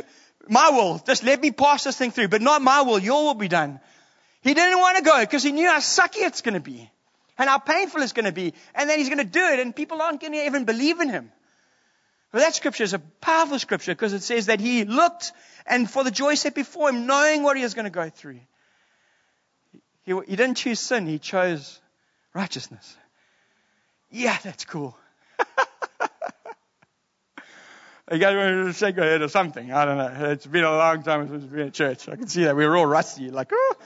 my 0.48 0.70
will, 0.70 1.00
just 1.06 1.22
let 1.22 1.40
me 1.40 1.52
pass 1.52 1.84
this 1.84 1.96
thing 1.96 2.10
through, 2.10 2.28
but 2.28 2.42
not 2.42 2.62
my 2.62 2.82
will, 2.82 2.98
your 2.98 3.26
will 3.26 3.34
be 3.34 3.46
done. 3.46 3.78
He 4.42 4.54
didn't 4.54 4.80
want 4.80 4.98
to 4.98 5.04
go 5.04 5.20
because 5.20 5.44
he 5.44 5.52
knew 5.52 5.68
how 5.68 5.78
sucky 5.78 6.26
it's 6.26 6.42
going 6.42 6.54
to 6.54 6.60
be 6.60 6.90
and 7.38 7.48
how 7.48 7.58
painful 7.58 8.02
it's 8.02 8.12
going 8.12 8.24
to 8.24 8.32
be. 8.32 8.52
And 8.74 8.90
then 8.90 8.98
he's 8.98 9.08
going 9.08 9.18
to 9.18 9.24
do 9.24 9.44
it 9.44 9.60
and 9.60 9.74
people 9.74 10.02
aren't 10.02 10.20
going 10.20 10.32
to 10.32 10.46
even 10.46 10.64
believe 10.64 11.00
in 11.00 11.10
him. 11.10 11.30
Well, 12.32 12.42
that 12.42 12.56
scripture 12.56 12.82
is 12.82 12.92
a 12.92 12.98
powerful 12.98 13.60
scripture 13.60 13.92
because 13.92 14.14
it 14.14 14.22
says 14.24 14.46
that 14.46 14.58
he 14.58 14.84
looked 14.84 15.30
and 15.64 15.88
for 15.88 16.02
the 16.02 16.10
joy 16.10 16.34
set 16.34 16.56
before 16.56 16.88
him, 16.88 17.06
knowing 17.06 17.44
what 17.44 17.56
he 17.56 17.62
was 17.62 17.74
going 17.74 17.84
to 17.84 17.90
go 17.90 18.10
through. 18.10 18.40
He, 20.06 20.14
he 20.28 20.36
didn't 20.36 20.54
choose 20.54 20.80
sin, 20.80 21.06
he 21.06 21.18
chose 21.18 21.80
righteousness. 22.32 22.96
Yeah, 24.10 24.38
that's 24.42 24.64
cool. 24.64 24.96
You 28.08 28.18
guys 28.18 28.36
want 28.36 28.68
to 28.68 28.72
shake 28.72 28.94
your 28.94 29.04
head 29.04 29.20
or 29.20 29.26
something? 29.26 29.72
I 29.72 29.84
don't 29.84 29.98
know. 29.98 30.30
It's 30.30 30.46
been 30.46 30.62
a 30.62 30.70
long 30.70 31.02
time 31.02 31.26
since 31.26 31.42
we've 31.42 31.50
been 31.50 31.66
at 31.66 31.74
church. 31.74 32.08
I 32.08 32.14
can 32.14 32.28
see 32.28 32.44
that. 32.44 32.54
We 32.54 32.64
were 32.64 32.76
all 32.76 32.86
rusty, 32.86 33.32
like, 33.32 33.50
oh. 33.52 33.74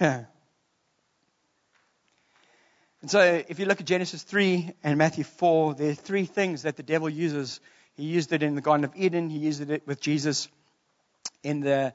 Yeah. 0.00 0.26
And 3.00 3.10
so 3.10 3.42
if 3.48 3.58
you 3.58 3.66
look 3.66 3.80
at 3.80 3.86
Genesis 3.86 4.22
3 4.22 4.74
and 4.84 4.96
Matthew 4.96 5.24
4, 5.24 5.74
there 5.74 5.90
are 5.90 5.94
three 5.94 6.24
things 6.24 6.62
that 6.62 6.76
the 6.76 6.84
devil 6.84 7.08
uses. 7.08 7.58
He 7.94 8.04
used 8.04 8.32
it 8.32 8.44
in 8.44 8.54
the 8.54 8.60
Garden 8.60 8.84
of 8.84 8.92
Eden. 8.94 9.28
He 9.28 9.38
used 9.38 9.68
it 9.68 9.84
with 9.88 10.00
Jesus 10.00 10.46
in 11.42 11.60
the, 11.60 11.92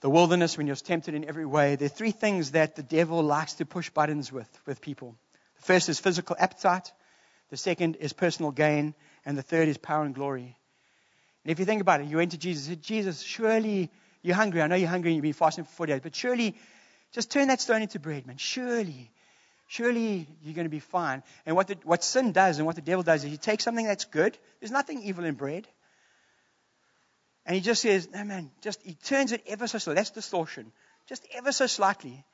the 0.00 0.10
wilderness 0.10 0.56
when 0.56 0.66
you're 0.66 0.76
tempted 0.76 1.14
in 1.14 1.24
every 1.24 1.46
way. 1.46 1.76
There 1.76 1.86
are 1.86 1.88
three 1.88 2.10
things 2.10 2.52
that 2.52 2.76
the 2.76 2.82
devil 2.82 3.22
likes 3.22 3.54
to 3.54 3.66
push 3.66 3.90
buttons 3.90 4.32
with, 4.32 4.48
with 4.66 4.80
people. 4.80 5.14
The 5.56 5.62
first 5.62 5.88
is 5.88 5.98
physical 6.00 6.36
appetite. 6.38 6.92
The 7.50 7.56
second 7.56 7.96
is 7.96 8.12
personal 8.12 8.50
gain. 8.50 8.94
And 9.24 9.38
the 9.38 9.42
third 9.42 9.68
is 9.68 9.78
power 9.78 10.04
and 10.04 10.14
glory. 10.14 10.56
And 11.44 11.50
if 11.50 11.58
you 11.58 11.64
think 11.64 11.80
about 11.80 12.00
it, 12.00 12.08
you 12.08 12.16
went 12.16 12.32
to 12.32 12.38
Jesus 12.38 12.66
and 12.66 12.76
said, 12.76 12.82
Jesus, 12.82 13.22
surely 13.22 13.90
you're 14.22 14.36
hungry. 14.36 14.62
I 14.62 14.66
know 14.66 14.76
you're 14.76 14.88
hungry 14.88 15.10
and 15.10 15.16
you've 15.16 15.22
been 15.22 15.32
fasting 15.32 15.64
for 15.64 15.70
40 15.70 15.92
days, 15.92 16.00
but 16.02 16.14
surely 16.14 16.56
just 17.12 17.30
turn 17.30 17.48
that 17.48 17.60
stone 17.60 17.82
into 17.82 17.98
bread, 17.98 18.26
man. 18.26 18.36
Surely. 18.36 19.10
Surely 19.68 20.26
you're 20.42 20.54
going 20.54 20.66
to 20.66 20.70
be 20.70 20.80
fine. 20.80 21.22
And 21.46 21.56
what, 21.56 21.68
the, 21.68 21.76
what 21.84 22.04
sin 22.04 22.32
does 22.32 22.58
and 22.58 22.66
what 22.66 22.76
the 22.76 22.82
devil 22.82 23.02
does 23.02 23.24
is 23.24 23.30
he 23.30 23.36
takes 23.36 23.64
something 23.64 23.86
that's 23.86 24.04
good. 24.04 24.36
There's 24.60 24.70
nothing 24.70 25.02
evil 25.02 25.24
in 25.24 25.34
bread. 25.34 25.66
And 27.44 27.54
he 27.54 27.60
just 27.60 27.82
says, 27.82 28.08
no, 28.12 28.24
man, 28.24 28.50
just, 28.60 28.80
he 28.82 28.94
turns 28.94 29.32
it 29.32 29.42
ever 29.46 29.66
so 29.66 29.78
slightly. 29.78 29.98
That's 29.98 30.10
distortion. 30.10 30.72
Just 31.08 31.26
ever 31.34 31.50
so 31.52 31.66
slightly. 31.66 32.10
He 32.10 32.24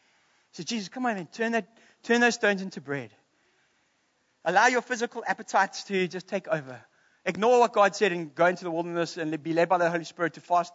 says, 0.52 0.64
Jesus, 0.66 0.88
come 0.88 1.06
on, 1.06 1.14
man, 1.14 1.28
turn, 1.32 1.52
that, 1.52 1.66
turn 2.02 2.20
those 2.20 2.34
stones 2.34 2.60
into 2.60 2.80
bread. 2.80 3.10
Allow 4.44 4.66
your 4.66 4.82
physical 4.82 5.24
appetites 5.26 5.84
to 5.84 6.08
just 6.08 6.28
take 6.28 6.48
over. 6.48 6.80
Ignore 7.24 7.60
what 7.60 7.72
God 7.72 7.96
said 7.96 8.12
and 8.12 8.34
go 8.34 8.46
into 8.46 8.64
the 8.64 8.70
wilderness 8.70 9.16
and 9.16 9.42
be 9.42 9.52
led 9.52 9.68
by 9.68 9.78
the 9.78 9.90
Holy 9.90 10.04
Spirit 10.04 10.34
to 10.34 10.40
fast 10.40 10.72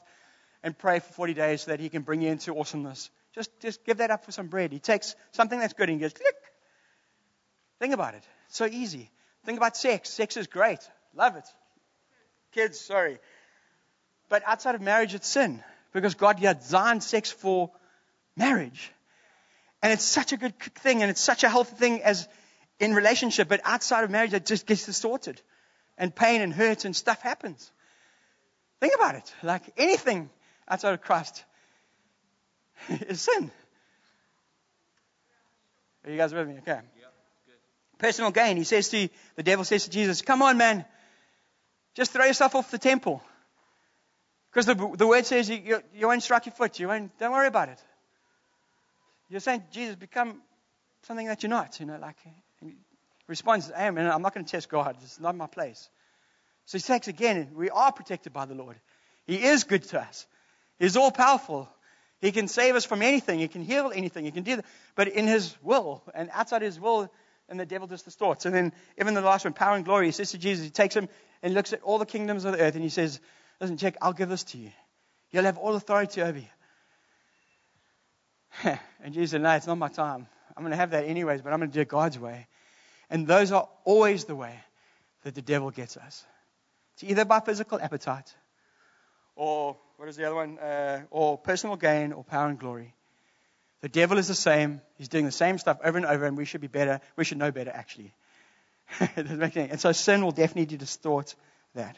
and 0.63 0.77
pray 0.77 0.99
for 0.99 1.13
40 1.13 1.33
days 1.33 1.61
so 1.61 1.71
that 1.71 1.79
He 1.79 1.89
can 1.89 2.01
bring 2.01 2.21
you 2.21 2.29
into 2.29 2.57
awesomeness. 2.57 3.09
Just, 3.33 3.49
just 3.59 3.83
give 3.83 3.97
that 3.97 4.11
up 4.11 4.25
for 4.25 4.31
some 4.31 4.47
bread. 4.47 4.71
He 4.71 4.79
takes 4.79 5.15
something 5.31 5.59
that's 5.59 5.73
good 5.73 5.89
and 5.89 5.99
he 5.99 6.01
goes, 6.01 6.13
click. 6.13 6.35
Think 7.79 7.93
about 7.93 8.13
it. 8.13 8.23
It's 8.47 8.57
so 8.57 8.65
easy. 8.65 9.09
Think 9.45 9.57
about 9.57 9.75
sex. 9.75 10.09
Sex 10.09 10.37
is 10.37 10.47
great. 10.47 10.79
Love 11.15 11.35
it. 11.35 11.45
Kids, 12.53 12.79
sorry. 12.79 13.17
But 14.33 14.41
outside 14.47 14.73
of 14.73 14.81
marriage, 14.81 15.13
it's 15.13 15.27
sin 15.27 15.63
because 15.91 16.15
God 16.15 16.41
designed 16.41 17.03
sex 17.03 17.29
for 17.29 17.69
marriage. 18.35 18.91
And 19.83 19.93
it's 19.93 20.03
such 20.03 20.33
a 20.33 20.37
good 20.37 20.57
thing 20.57 21.03
and 21.03 21.11
it's 21.11 21.21
such 21.21 21.43
a 21.43 21.49
healthy 21.49 21.75
thing 21.75 22.01
as 22.01 22.27
in 22.79 22.95
relationship, 22.95 23.47
but 23.47 23.61
outside 23.63 24.03
of 24.03 24.09
marriage, 24.09 24.33
it 24.33 24.47
just 24.47 24.65
gets 24.65 24.87
distorted. 24.87 25.39
And 25.99 26.15
pain 26.15 26.41
and 26.41 26.51
hurt 26.51 26.83
and 26.83 26.95
stuff 26.95 27.21
happens. 27.21 27.71
Think 28.79 28.95
about 28.95 29.13
it. 29.13 29.31
Like 29.43 29.61
anything 29.77 30.31
outside 30.67 30.95
of 30.95 31.01
Christ 31.01 31.45
is 32.89 33.21
sin. 33.21 33.51
Are 36.05 36.09
you 36.09 36.17
guys 36.17 36.33
with 36.33 36.47
me? 36.47 36.55
Okay. 36.57 36.79
Personal 37.99 38.31
gain. 38.31 38.57
He 38.57 38.63
says 38.63 38.89
to, 38.89 39.09
the 39.35 39.43
devil 39.43 39.63
says 39.63 39.83
to 39.83 39.91
Jesus, 39.91 40.23
come 40.23 40.41
on, 40.41 40.57
man. 40.57 40.85
Just 41.93 42.13
throw 42.13 42.25
yourself 42.25 42.55
off 42.55 42.71
the 42.71 42.79
temple. 42.79 43.21
Because 44.53 44.67
the, 44.67 44.95
the 44.95 45.07
word 45.07 45.25
says 45.25 45.49
you, 45.49 45.57
you, 45.57 45.83
you 45.95 46.07
won't 46.07 46.21
strike 46.21 46.45
your 46.45 46.53
foot. 46.53 46.79
You 46.79 46.87
won't, 46.87 47.17
don't 47.17 47.31
worry 47.31 47.47
about 47.47 47.69
it. 47.69 47.79
You're 49.29 49.39
saying, 49.39 49.63
Jesus, 49.71 49.95
become 49.95 50.41
something 51.03 51.25
that 51.25 51.41
you're 51.41 51.49
not. 51.49 51.79
You 51.79 51.87
know, 51.87 51.97
like, 51.99 52.17
he 52.61 52.75
responds, 53.27 53.71
man, 53.71 53.97
I'm 53.97 54.21
not 54.21 54.33
going 54.33 54.45
to 54.45 54.51
test 54.51 54.69
God. 54.69 54.95
It's 55.01 55.19
not 55.19 55.35
my 55.35 55.47
place. 55.47 55.89
So 56.65 56.77
he 56.77 56.81
says 56.81 57.07
again, 57.07 57.49
we 57.55 57.71
are 57.71 57.91
protected 57.91 58.31
by 58.31 58.45
the 58.45 58.53
Lord. 58.53 58.75
He 59.25 59.43
is 59.43 59.63
good 59.63 59.83
to 59.85 60.01
us. 60.01 60.27
He's 60.77 60.97
all 60.97 61.11
powerful. 61.11 61.67
He 62.21 62.31
can 62.31 62.47
save 62.47 62.75
us 62.75 62.85
from 62.85 63.01
anything. 63.01 63.39
He 63.39 63.47
can 63.47 63.63
heal 63.63 63.91
anything. 63.93 64.25
He 64.25 64.31
can 64.31 64.43
do 64.43 64.57
that. 64.57 64.65
But 64.95 65.07
in 65.07 65.25
his 65.25 65.55
will 65.63 66.03
and 66.13 66.29
outside 66.31 66.61
his 66.61 66.79
will, 66.79 67.11
and 67.49 67.59
the 67.59 67.65
devil 67.65 67.87
just 67.87 68.05
distorts. 68.05 68.45
And 68.45 68.55
then 68.55 68.71
even 68.99 69.13
the 69.13 69.21
last 69.21 69.45
one, 69.45 69.53
power 69.53 69.75
and 69.75 69.83
glory, 69.83 70.05
he 70.05 70.11
says 70.11 70.31
to 70.31 70.37
Jesus, 70.37 70.63
he 70.63 70.71
takes 70.71 70.95
him 70.95 71.09
and 71.41 71.53
looks 71.53 71.73
at 71.73 71.81
all 71.81 71.97
the 71.97 72.05
kingdoms 72.05 72.45
of 72.45 72.53
the 72.53 72.59
earth 72.59 72.75
and 72.75 72.83
he 72.83 72.89
says, 72.89 73.19
Listen, 73.63 73.77
check, 73.77 73.95
I'll 74.01 74.11
give 74.11 74.27
this 74.27 74.43
to 74.43 74.57
you. 74.57 74.71
You'll 75.31 75.45
have 75.45 75.57
all 75.57 75.73
authority 75.75 76.21
over 76.21 76.37
you. 76.37 76.49
and 79.01 79.13
Jesus 79.13 79.31
said, 79.31 79.41
No, 79.41 79.51
it's 79.51 79.65
not 79.65 79.77
my 79.77 79.87
time. 79.87 80.27
I'm 80.57 80.63
going 80.63 80.71
to 80.71 80.75
have 80.75 80.91
that 80.91 81.05
anyways, 81.05 81.41
but 81.41 81.53
I'm 81.53 81.59
going 81.59 81.71
to 81.71 81.73
do 81.73 81.79
it 81.79 81.87
God's 81.87 82.19
way. 82.19 82.47
And 83.09 83.25
those 83.25 83.53
are 83.53 83.69
always 83.85 84.25
the 84.25 84.35
way 84.35 84.53
that 85.21 85.33
the 85.33 85.41
devil 85.41 85.71
gets 85.71 85.95
us. 85.95 86.25
It's 86.95 87.05
either 87.09 87.23
by 87.23 87.39
physical 87.39 87.79
appetite, 87.79 88.35
or 89.37 89.77
what 89.95 90.09
is 90.09 90.17
the 90.17 90.25
other 90.25 90.35
one? 90.35 90.59
Uh, 90.59 91.03
or 91.09 91.37
personal 91.37 91.77
gain, 91.77 92.11
or 92.11 92.25
power 92.25 92.49
and 92.49 92.59
glory. 92.59 92.93
The 93.79 93.87
devil 93.87 94.17
is 94.17 94.27
the 94.27 94.35
same. 94.35 94.81
He's 94.97 95.07
doing 95.07 95.23
the 95.23 95.31
same 95.31 95.57
stuff 95.57 95.77
over 95.81 95.97
and 95.97 96.05
over, 96.05 96.25
and 96.25 96.35
we 96.35 96.43
should 96.43 96.59
be 96.59 96.67
better. 96.67 96.99
We 97.15 97.23
should 97.23 97.37
know 97.37 97.51
better, 97.53 97.71
actually. 97.73 98.13
and 99.15 99.79
so 99.79 99.93
sin 99.93 100.21
will 100.21 100.31
definitely 100.31 100.75
distort 100.75 101.33
that. 101.75 101.97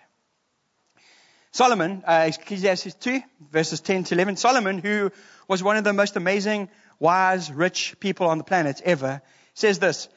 Solomon, 1.55 2.03
uh, 2.05 2.29
Ecclesiastes 2.33 2.95
2, 2.95 3.21
verses 3.49 3.79
10 3.79 4.03
to 4.03 4.13
11. 4.13 4.35
Solomon, 4.35 4.77
who 4.77 5.09
was 5.47 5.63
one 5.63 5.77
of 5.77 5.85
the 5.85 5.93
most 5.93 6.17
amazing, 6.17 6.67
wise, 6.99 7.49
rich 7.49 7.97
people 8.01 8.27
on 8.27 8.37
the 8.37 8.43
planet 8.43 8.81
ever, 8.83 9.21
says 9.53 9.79
this 9.79 10.09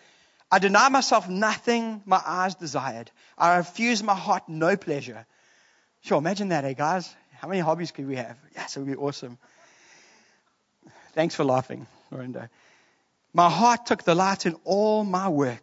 I 0.50 0.58
deny 0.58 0.88
myself 0.88 1.28
nothing 1.28 2.02
my 2.04 2.20
eyes 2.26 2.56
desired. 2.56 3.12
I 3.38 3.58
refuse 3.58 4.02
my 4.02 4.16
heart 4.16 4.48
no 4.48 4.76
pleasure. 4.76 5.26
Sure, 6.00 6.18
imagine 6.18 6.48
that, 6.48 6.64
eh, 6.64 6.72
guys? 6.72 7.08
How 7.34 7.46
many 7.46 7.60
hobbies 7.60 7.92
could 7.92 8.08
we 8.08 8.16
have? 8.16 8.36
Yes, 8.56 8.76
it 8.76 8.80
would 8.80 8.88
be 8.88 8.96
awesome. 8.96 9.38
Thanks 11.12 11.36
for 11.36 11.44
laughing, 11.44 11.86
Lorinda. 12.10 12.50
My 13.32 13.48
heart 13.48 13.86
took 13.86 14.02
delight 14.02 14.44
in 14.44 14.56
all 14.64 15.04
my 15.04 15.28
work, 15.28 15.62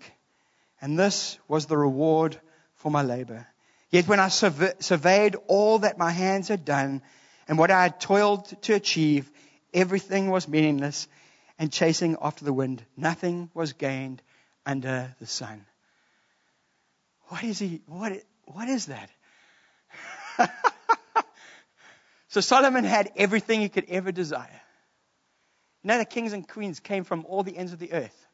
and 0.80 0.98
this 0.98 1.38
was 1.50 1.66
the 1.66 1.78
reward 1.78 2.40
for 2.76 2.90
my 2.90 3.02
labor. 3.02 3.46
Yet 3.91 4.08
when 4.08 4.19
I 4.19 4.30
surveyed 4.30 5.36
all 5.48 5.80
that 5.80 5.98
my 5.98 6.12
hands 6.12 6.48
had 6.48 6.65
done 6.65 7.02
and 7.48 7.58
what 7.58 7.71
I 7.71 7.84
had 7.84 8.00
toiled 8.00 8.62
to 8.63 8.74
achieve, 8.74 9.32
everything 9.74 10.30
was 10.30 10.48
meaningless 10.48 11.08
and 11.60 11.71
chasing 11.71 12.17
after 12.21 12.45
the 12.45 12.54
wind. 12.54 12.84
Nothing 12.98 13.50
was 13.54 13.74
gained 13.74 14.21
under 14.65 15.15
the 15.19 15.28
sun. 15.28 15.65
what 17.28 17.43
is 17.43 17.60
he? 17.60 17.82
What, 17.86 18.13
what 18.45 18.67
is 18.67 18.88
that? 18.88 19.10
so 22.28 22.41
Solomon 22.41 22.84
had 22.84 23.12
everything 23.15 23.62
he 23.62 23.69
could 23.69 23.86
ever 23.88 24.12
desire. 24.12 24.62
You 25.84 25.89
know, 25.89 25.98
the 26.00 26.06
kings 26.06 26.34
and 26.34 26.48
queens 26.48 26.80
came 26.80 27.04
from 27.04 27.26
all 27.28 27.43
the 27.43 27.56
ends 27.56 27.71
of 27.71 27.80
the 27.80 27.93
earth 27.93 28.26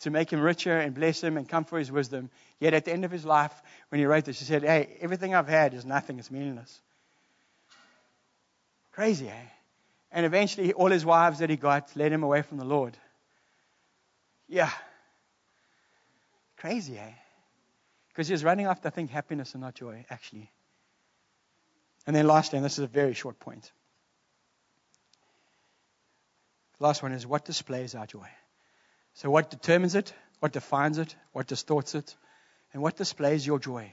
to 0.00 0.10
make 0.10 0.32
him 0.32 0.40
richer 0.40 0.76
and 0.76 0.94
bless 0.94 1.22
him 1.22 1.36
and 1.36 1.48
come 1.48 1.64
for 1.64 1.78
his 1.78 1.90
wisdom. 1.90 2.30
Yet 2.60 2.74
at 2.74 2.84
the 2.84 2.92
end 2.92 3.04
of 3.04 3.10
his 3.10 3.24
life, 3.24 3.52
when 3.88 3.98
he 3.98 4.04
wrote 4.04 4.24
this, 4.24 4.38
he 4.38 4.44
said, 4.44 4.62
Hey, 4.62 4.96
everything 5.00 5.34
I've 5.34 5.48
had 5.48 5.74
is 5.74 5.84
nothing, 5.84 6.18
it's 6.18 6.30
meaningless. 6.30 6.80
Crazy, 8.92 9.28
eh? 9.28 9.46
And 10.10 10.24
eventually, 10.24 10.72
all 10.72 10.90
his 10.90 11.04
wives 11.04 11.40
that 11.40 11.50
he 11.50 11.56
got 11.56 11.94
led 11.94 12.12
him 12.12 12.22
away 12.22 12.42
from 12.42 12.58
the 12.58 12.64
Lord. 12.64 12.96
Yeah. 14.48 14.70
Crazy, 16.56 16.98
eh? 16.98 17.12
Because 18.08 18.26
he 18.26 18.32
was 18.32 18.42
running 18.42 18.66
after, 18.66 18.88
I 18.88 18.90
think, 18.90 19.10
happiness 19.10 19.54
and 19.54 19.62
not 19.62 19.74
joy, 19.74 20.04
actually. 20.10 20.50
And 22.06 22.16
then 22.16 22.26
lastly, 22.26 22.56
and 22.56 22.64
this 22.64 22.78
is 22.78 22.84
a 22.84 22.88
very 22.88 23.14
short 23.14 23.38
point. 23.38 23.70
The 26.78 26.84
last 26.84 27.02
one 27.02 27.12
is 27.12 27.26
what 27.26 27.44
displays 27.44 27.94
our 27.94 28.06
joy? 28.06 28.28
So, 29.14 29.30
what 29.30 29.50
determines 29.50 29.94
it? 29.94 30.12
What 30.40 30.52
defines 30.52 30.98
it? 30.98 31.14
What 31.32 31.46
distorts 31.46 31.94
it? 31.94 32.14
And 32.72 32.82
what 32.82 32.96
displays 32.96 33.46
your 33.46 33.58
joy? 33.58 33.90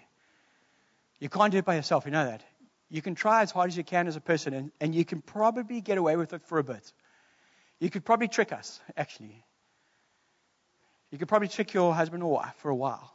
You 1.20 1.30
can't 1.30 1.52
do 1.52 1.58
it 1.58 1.66
by 1.66 1.76
yourself, 1.76 2.06
you 2.06 2.12
know 2.12 2.26
that. 2.26 2.44
You 2.90 3.02
can 3.02 3.16
try 3.16 3.42
as 3.42 3.52
hard 3.52 3.70
as 3.70 3.78
you 3.78 3.84
can 3.84 4.08
as 4.08 4.16
a 4.16 4.22
person, 4.22 4.54
and, 4.54 4.72
and 4.80 4.94
you 4.94 5.06
can 5.06 5.22
probably 5.22 5.82
get 5.82 5.98
away 5.98 6.18
with 6.18 6.34
it 6.34 6.44
for 6.44 6.60
a 6.60 6.64
bit. 6.64 6.92
You 7.80 7.90
could 7.90 8.06
probably 8.06 8.28
trick 8.28 8.54
us, 8.54 8.80
actually. 8.96 9.44
You 11.12 11.18
could 11.18 11.28
probably 11.28 11.48
trick 11.48 11.74
your 11.74 11.94
husband 11.94 12.24
or 12.24 12.32
wife 12.32 12.54
for 12.58 12.70
a 12.70 12.76
while. 12.76 13.12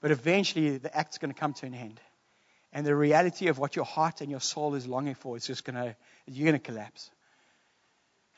But 0.00 0.10
eventually, 0.10 0.78
the 0.78 0.96
act's 0.96 1.18
going 1.18 1.32
to 1.32 1.38
come 1.38 1.52
to 1.54 1.66
an 1.66 1.74
end. 1.74 2.00
And 2.72 2.84
the 2.84 2.94
reality 2.94 3.48
of 3.48 3.58
what 3.58 3.76
your 3.76 3.84
heart 3.84 4.20
and 4.20 4.30
your 4.30 4.40
soul 4.40 4.74
is 4.74 4.86
longing 4.86 5.14
for 5.14 5.36
is 5.36 5.46
just 5.46 5.64
going 5.64 5.76
to, 5.76 5.96
you're 6.26 6.44
going 6.44 6.60
to 6.60 6.64
collapse. 6.64 7.10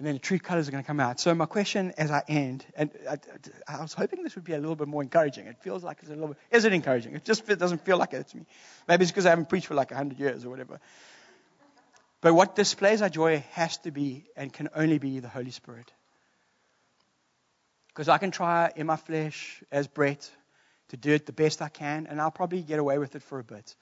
And 0.01 0.07
then 0.07 0.15
the 0.15 0.19
true 0.19 0.39
colors 0.39 0.67
are 0.67 0.71
going 0.71 0.83
to 0.83 0.87
come 0.87 0.99
out. 0.99 1.21
So, 1.21 1.35
my 1.35 1.45
question 1.45 1.93
as 1.99 2.11
I 2.11 2.23
end, 2.27 2.65
and 2.75 2.91
I, 3.07 3.19
I, 3.69 3.83
was 3.83 3.93
hoping 3.93 4.23
this 4.23 4.35
would 4.35 4.47
be 4.47 4.55
a 4.55 4.59
little 4.59 4.75
bit 4.75 4.89
more 4.89 5.03
encouraging. 5.03 5.47
It 5.47 5.59
feels 5.61 5.85
like 5.85 5.99
it's 6.01 6.09
a 6.09 6.15
little 6.15 6.29
bit, 6.29 6.39
is 6.51 6.65
it 6.65 6.73
encouraging? 6.73 7.15
It 7.15 7.23
just 7.23 7.47
doesn't 7.47 7.85
feel 7.85 7.99
like 7.99 8.15
it 8.15 8.27
to 8.27 8.37
me. 8.39 8.47
Maybe 8.89 9.03
it's 9.03 9.13
because 9.13 9.27
I 9.27 9.29
haven't 9.29 9.51
preached 9.51 9.67
for 9.67 9.75
like 9.75 9.91
100 9.91 10.19
years 10.19 10.47
or 10.47 10.49
whatever. 10.49 10.81
But 12.23 12.33
what 12.33 12.57
displays 12.57 13.03
our 13.03 13.11
joy 13.11 13.45
has 13.51 13.77
to 13.79 13.91
be 13.91 14.25
and 14.37 14.51
can 14.51 14.71
only 14.75 14.97
be 14.97 15.21
the 15.21 15.29
Holy 15.29 15.51
Spirit. 15.51 15.93
Because 17.89 18.09
I 18.09 18.17
can 18.17 18.31
try 18.31 18.73
in 18.75 18.87
my 18.87 18.97
flesh 18.97 19.63
as 19.71 19.87
Bret 19.87 20.31
to 20.89 20.97
do 20.97 21.13
it 21.13 21.27
the 21.27 21.33
best 21.33 21.61
I 21.61 21.69
can, 21.69 22.07
and 22.07 22.23
I'll 22.23 22.31
probably 22.31 22.63
get 22.63 22.79
away 22.79 22.97
with 22.97 23.17
it 23.17 23.23
for 23.23 23.39
a 23.39 23.45
bit. 23.45 23.77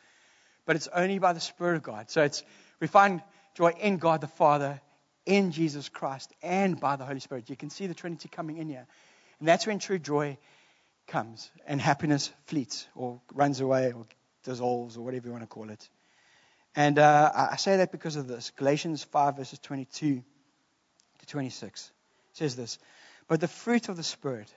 But 0.67 0.75
it's 0.75 0.89
only 0.89 1.21
by 1.21 1.33
the 1.33 1.39
Spirit 1.39 1.77
of 1.77 1.85
God. 1.85 2.11
So 2.11 2.25
it's 2.25 2.43
we 2.81 2.89
find 2.89 3.23
joy 3.55 3.71
in 3.79 3.99
God 3.99 4.21
the 4.21 4.27
Father, 4.27 4.81
in 5.29 5.53
Jesus 5.53 5.89
Christ, 5.89 6.33
and 6.43 6.81
by 6.81 6.97
the 6.97 7.05
Holy 7.05 7.21
Spirit. 7.21 7.51
You 7.51 7.57
can 7.57 7.71
see 7.71 7.87
the 7.87 7.95
Trinity 7.95 8.29
coming 8.29 8.57
in 8.57 8.69
here. 8.69 8.87
And 9.39 9.47
that's 9.47 9.67
when 9.67 9.79
true 9.79 9.99
joy 9.99 10.39
comes 11.07 11.51
and 11.67 11.81
happiness 11.81 12.33
fleets 12.47 12.87
or 12.97 13.21
runs 13.35 13.61
away 13.61 13.93
or 13.93 14.07
dissolves 14.43 14.97
or 14.97 15.05
whatever 15.05 15.27
you 15.27 15.33
want 15.33 15.45
to 15.45 15.49
call 15.49 15.71
it. 15.71 15.89
And 16.75 16.99
uh, 16.99 17.31
I 17.53 17.57
say 17.57 17.77
that 17.77 17.93
because 17.93 18.17
of 18.17 18.27
this. 18.27 18.53
Galatians 18.57 19.05
5, 19.05 19.37
verses 19.37 19.59
22 19.59 20.23
to 21.19 21.27
26 21.27 21.93
says 22.33 22.57
this 22.57 22.79
But 23.29 23.41
the 23.41 23.49
fruit 23.49 23.89
of 23.89 23.97
the 23.97 24.03
Spirit 24.03 24.53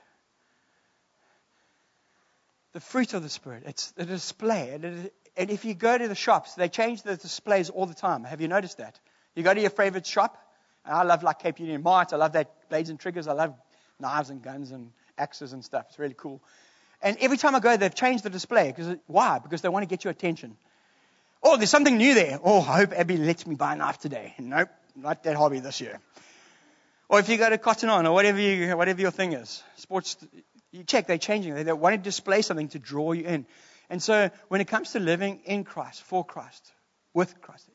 the 2.74 2.80
fruit 2.80 3.14
of 3.14 3.24
the 3.24 3.30
Spirit. 3.30 3.64
It's 3.66 3.92
the 3.92 4.06
display. 4.06 4.72
And, 4.74 5.12
and 5.36 5.50
if 5.50 5.66
you 5.66 5.74
go 5.74 5.98
to 5.98 6.08
the 6.08 6.16
shops, 6.16 6.56
they 6.56 6.70
change 6.70 7.04
the 7.04 7.18
displays 7.18 7.70
all 7.70 7.86
the 7.86 7.94
time. 7.94 8.24
Have 8.24 8.42
you 8.42 8.48
noticed 8.48 8.78
that? 8.78 9.00
You 9.36 9.44
go 9.44 9.54
to 9.54 9.62
your 9.62 9.70
favorite 9.70 10.06
shop. 10.06 10.38
I 10.86 11.04
love 11.04 11.24
like 11.24 11.40
Cape 11.40 11.60
Union 11.60 11.84
Mart. 11.84 12.14
I 12.14 12.16
love 12.16 12.34
that 12.34 12.70
blades 12.70 12.90
and 12.90 13.00
triggers. 13.00 13.28
I 13.28 13.34
love 13.34 13.54
knives 14.00 14.30
and 14.30 14.42
guns 14.42 14.72
and 14.72 14.92
axes 15.18 15.54
and 15.54 15.64
stuff. 15.64 15.86
It's 15.90 16.00
really 16.00 16.16
cool. 16.18 16.42
And 17.02 17.18
every 17.20 17.38
time 17.38 17.56
I 17.56 17.60
go, 17.60 17.78
they've 17.78 17.94
changed 17.94 18.24
the 18.24 18.30
display. 18.30 18.72
Because 18.76 18.98
why? 19.08 19.40
Because 19.40 19.62
they 19.62 19.70
want 19.70 19.84
to 19.84 19.88
get 19.88 20.04
your 20.04 20.12
attention. 20.12 20.58
Oh, 21.44 21.58
there's 21.58 21.70
something 21.70 21.98
new 21.98 22.14
there. 22.14 22.40
Oh, 22.44 22.60
I 22.60 22.78
hope 22.78 22.94
Abby 22.94 23.18
lets 23.18 23.48
me 23.48 23.56
buy 23.56 23.74
a 23.74 23.76
knife 23.76 23.98
today. 23.98 24.36
Nope, 24.38 24.70
not 24.96 25.24
that 25.24 25.36
hobby 25.36 25.60
this 25.60 25.82
year. 25.82 26.00
Or 27.10 27.20
if 27.20 27.28
you 27.30 27.38
go 27.38 27.50
to 27.50 27.58
Cotton 27.58 27.90
On 27.90 28.06
or 28.06 28.14
whatever, 28.14 28.40
you, 28.40 28.78
whatever 28.78 29.02
your 29.02 29.12
thing 29.12 29.34
is, 29.34 29.64
sports, 29.78 30.18
you 30.72 30.84
check, 30.84 31.08
they're 31.08 31.18
changing. 31.18 31.56
They 31.56 31.74
want 31.74 31.96
to 31.96 31.98
display 31.98 32.42
something 32.42 32.70
to 32.70 32.80
draw 32.80 33.12
you 33.12 33.26
in. 33.26 33.46
And 33.90 34.02
so 34.02 34.30
when 34.48 34.62
it 34.62 34.68
comes 34.68 34.92
to 34.92 35.00
living 35.00 35.42
in 35.46 35.64
Christ, 35.64 36.04
for 36.04 36.24
Christ, 36.24 36.72
with 37.14 37.42
Christ, 37.42 37.68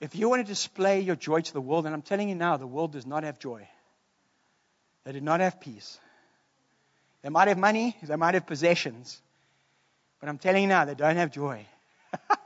if 0.00 0.14
you 0.14 0.28
want 0.28 0.44
to 0.44 0.52
display 0.52 1.00
your 1.00 1.16
joy 1.16 1.40
to 1.40 1.52
the 1.52 1.60
world, 1.60 1.86
and 1.86 1.94
I'm 1.94 2.02
telling 2.02 2.28
you 2.28 2.34
now, 2.34 2.56
the 2.56 2.66
world 2.66 2.92
does 2.92 3.06
not 3.06 3.24
have 3.24 3.38
joy. 3.38 3.66
They 5.04 5.12
do 5.12 5.20
not 5.20 5.40
have 5.40 5.60
peace. 5.60 5.98
They 7.22 7.28
might 7.28 7.48
have 7.48 7.58
money, 7.58 7.96
they 8.02 8.16
might 8.16 8.34
have 8.34 8.46
possessions, 8.46 9.20
but 10.20 10.28
I'm 10.28 10.38
telling 10.38 10.62
you 10.62 10.68
now, 10.68 10.84
they 10.84 10.94
don't 10.94 11.16
have 11.16 11.32
joy. 11.32 11.66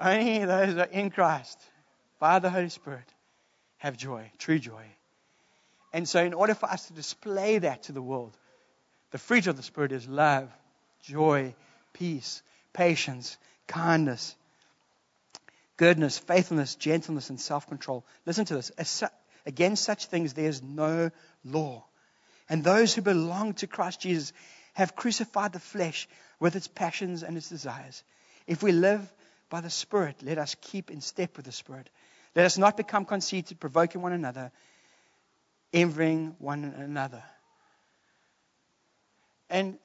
Only 0.00 0.44
those 0.44 0.74
who 0.74 0.80
are 0.80 0.84
in 0.84 1.10
Christ, 1.10 1.60
by 2.18 2.38
the 2.38 2.48
Holy 2.48 2.68
Spirit, 2.68 3.04
have 3.78 3.96
joy, 3.96 4.30
true 4.38 4.58
joy. 4.58 4.84
And 5.92 6.08
so, 6.08 6.22
in 6.22 6.34
order 6.34 6.54
for 6.54 6.70
us 6.70 6.86
to 6.86 6.92
display 6.92 7.58
that 7.58 7.84
to 7.84 7.92
the 7.92 8.02
world, 8.02 8.36
the 9.10 9.18
fruit 9.18 9.46
of 9.46 9.56
the 9.56 9.62
Spirit 9.62 9.92
is 9.92 10.08
love, 10.08 10.48
joy, 11.02 11.54
peace, 11.92 12.42
patience, 12.72 13.36
kindness, 13.66 14.36
goodness, 15.80 16.18
faithfulness, 16.18 16.74
gentleness, 16.74 17.30
and 17.30 17.40
self 17.40 17.66
control. 17.66 18.04
Listen 18.26 18.44
to 18.44 18.54
this. 18.54 19.02
Against 19.46 19.82
such 19.82 20.06
things, 20.06 20.34
there 20.34 20.48
is 20.48 20.62
no 20.62 21.10
law. 21.42 21.86
And 22.50 22.62
those 22.62 22.94
who 22.94 23.00
belong 23.00 23.54
to 23.54 23.66
Christ 23.66 24.00
Jesus 24.00 24.34
have 24.74 24.94
crucified 24.94 25.54
the 25.54 25.58
flesh 25.58 26.06
with 26.38 26.54
its 26.54 26.68
passions 26.68 27.22
and 27.22 27.36
its 27.36 27.48
desires. 27.48 28.04
If 28.46 28.62
we 28.62 28.72
live 28.72 29.10
by 29.48 29.62
the 29.62 29.70
Spirit, 29.70 30.16
let 30.22 30.36
us 30.36 30.54
keep 30.60 30.90
in 30.90 31.00
step 31.00 31.36
with 31.38 31.46
the 31.46 31.52
Spirit. 31.52 31.88
Let 32.36 32.44
us 32.44 32.58
not 32.58 32.76
become 32.76 33.06
conceited, 33.06 33.58
provoking 33.58 34.02
one 34.02 34.12
another 34.12 34.52
envying 35.72 36.34
one 36.38 36.64
another. 36.64 37.22
And 39.48 39.78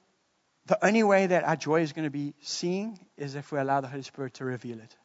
the 0.66 0.84
only 0.84 1.02
way 1.02 1.26
that 1.26 1.44
our 1.44 1.56
joy 1.56 1.82
is 1.82 1.92
going 1.92 2.04
to 2.04 2.10
be 2.10 2.34
seen 2.42 2.98
is 3.16 3.34
if 3.34 3.52
we 3.52 3.58
allow 3.58 3.80
the 3.80 3.88
Holy 3.88 4.02
Spirit 4.02 4.34
to 4.34 4.44
reveal 4.44 4.78
it. 4.78 4.96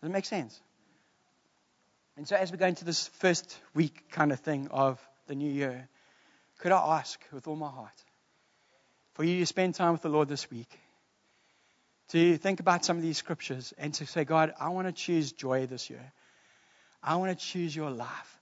Does 0.00 0.10
it 0.10 0.12
make 0.12 0.24
sense? 0.24 0.60
And 2.16 2.26
so, 2.26 2.36
as 2.36 2.50
we 2.50 2.58
go 2.58 2.66
into 2.66 2.84
this 2.84 3.08
first 3.18 3.58
week 3.74 4.10
kind 4.10 4.32
of 4.32 4.40
thing 4.40 4.68
of 4.70 5.00
the 5.26 5.34
new 5.34 5.50
year, 5.50 5.88
could 6.58 6.72
I 6.72 6.98
ask 6.98 7.20
with 7.32 7.46
all 7.46 7.56
my 7.56 7.70
heart 7.70 8.04
for 9.14 9.24
you 9.24 9.38
to 9.40 9.46
spend 9.46 9.74
time 9.74 9.92
with 9.92 10.02
the 10.02 10.08
Lord 10.08 10.28
this 10.28 10.50
week, 10.50 10.68
to 12.08 12.36
think 12.36 12.60
about 12.60 12.84
some 12.84 12.96
of 12.96 13.02
these 13.02 13.18
scriptures, 13.18 13.74
and 13.78 13.92
to 13.94 14.06
say, 14.06 14.24
God, 14.24 14.52
I 14.60 14.70
want 14.70 14.88
to 14.88 14.92
choose 14.92 15.32
joy 15.32 15.66
this 15.66 15.90
year. 15.90 16.12
I 17.02 17.16
want 17.16 17.36
to 17.36 17.44
choose 17.46 17.74
your 17.74 17.90
life. 17.90 18.38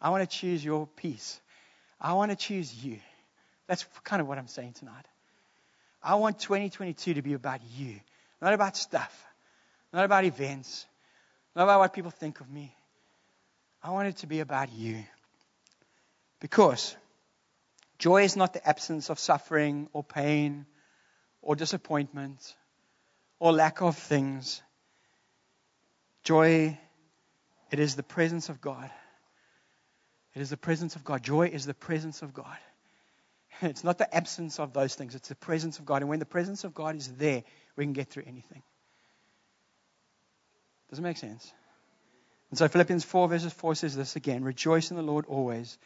I 0.00 0.10
want 0.10 0.28
to 0.28 0.36
choose 0.36 0.64
your 0.64 0.86
peace. 0.96 1.40
I 2.00 2.14
want 2.14 2.30
to 2.30 2.36
choose 2.36 2.84
you. 2.84 2.98
That's 3.66 3.84
kind 4.02 4.22
of 4.22 4.26
what 4.26 4.38
I'm 4.38 4.48
saying 4.48 4.74
tonight. 4.74 5.06
I 6.02 6.14
want 6.14 6.38
2022 6.40 7.14
to 7.14 7.22
be 7.22 7.34
about 7.34 7.60
you, 7.76 8.00
not 8.40 8.54
about 8.54 8.76
stuff, 8.76 9.26
not 9.92 10.04
about 10.04 10.24
events, 10.24 10.86
not 11.54 11.64
about 11.64 11.80
what 11.80 11.92
people 11.92 12.10
think 12.10 12.40
of 12.40 12.50
me. 12.50 12.74
I 13.82 13.90
want 13.90 14.08
it 14.08 14.16
to 14.18 14.26
be 14.26 14.40
about 14.40 14.72
you. 14.72 15.04
Because 16.40 16.96
joy 17.98 18.22
is 18.22 18.36
not 18.36 18.52
the 18.52 18.66
absence 18.66 19.10
of 19.10 19.18
suffering 19.18 19.88
or 19.92 20.04
pain 20.04 20.66
or 21.42 21.56
disappointment 21.56 22.54
or 23.38 23.52
lack 23.52 23.82
of 23.82 23.96
things. 23.96 24.62
Joy, 26.22 26.78
it 27.70 27.78
is 27.78 27.96
the 27.96 28.02
presence 28.02 28.48
of 28.48 28.60
God. 28.60 28.90
It 30.34 30.42
is 30.42 30.50
the 30.50 30.56
presence 30.56 30.96
of 30.96 31.04
God. 31.04 31.22
Joy 31.22 31.48
is 31.48 31.66
the 31.66 31.74
presence 31.74 32.22
of 32.22 32.32
God. 32.32 32.58
It's 33.62 33.84
not 33.84 33.98
the 33.98 34.14
absence 34.14 34.58
of 34.58 34.72
those 34.72 34.94
things, 34.94 35.14
it's 35.14 35.28
the 35.28 35.34
presence 35.34 35.78
of 35.78 35.84
God. 35.84 36.00
And 36.02 36.08
when 36.08 36.18
the 36.18 36.24
presence 36.24 36.64
of 36.64 36.72
God 36.72 36.96
is 36.96 37.08
there, 37.08 37.42
we 37.76 37.84
can 37.84 37.92
get 37.92 38.08
through 38.08 38.24
anything. 38.26 38.62
Does 40.90 40.98
it 40.98 41.02
make 41.02 41.16
sense? 41.16 41.52
And 42.50 42.58
so 42.58 42.68
Philippians 42.68 43.04
4, 43.04 43.28
verses 43.28 43.52
4 43.52 43.76
says 43.76 43.96
this 43.96 44.16
again 44.16 44.44
Rejoice 44.44 44.90
in 44.90 44.96
the 44.96 45.02
Lord 45.02 45.26
always. 45.26 45.78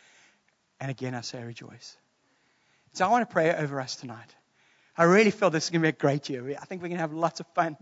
And 0.80 0.90
again, 0.90 1.14
I 1.14 1.20
say 1.20 1.42
rejoice. 1.42 1.96
So 2.94 3.06
I 3.06 3.10
want 3.10 3.28
to 3.28 3.32
pray 3.32 3.54
over 3.54 3.80
us 3.80 3.96
tonight. 3.96 4.34
I 4.96 5.04
really 5.04 5.30
feel 5.30 5.50
this 5.50 5.64
is 5.64 5.70
going 5.70 5.82
to 5.82 5.86
be 5.86 5.88
a 5.90 5.92
great 5.92 6.28
year. 6.28 6.56
I 6.60 6.64
think 6.64 6.82
we're 6.82 6.88
going 6.88 6.98
to 6.98 7.02
have 7.02 7.12
lots 7.12 7.40
of 7.40 7.46
fun. 7.54 7.76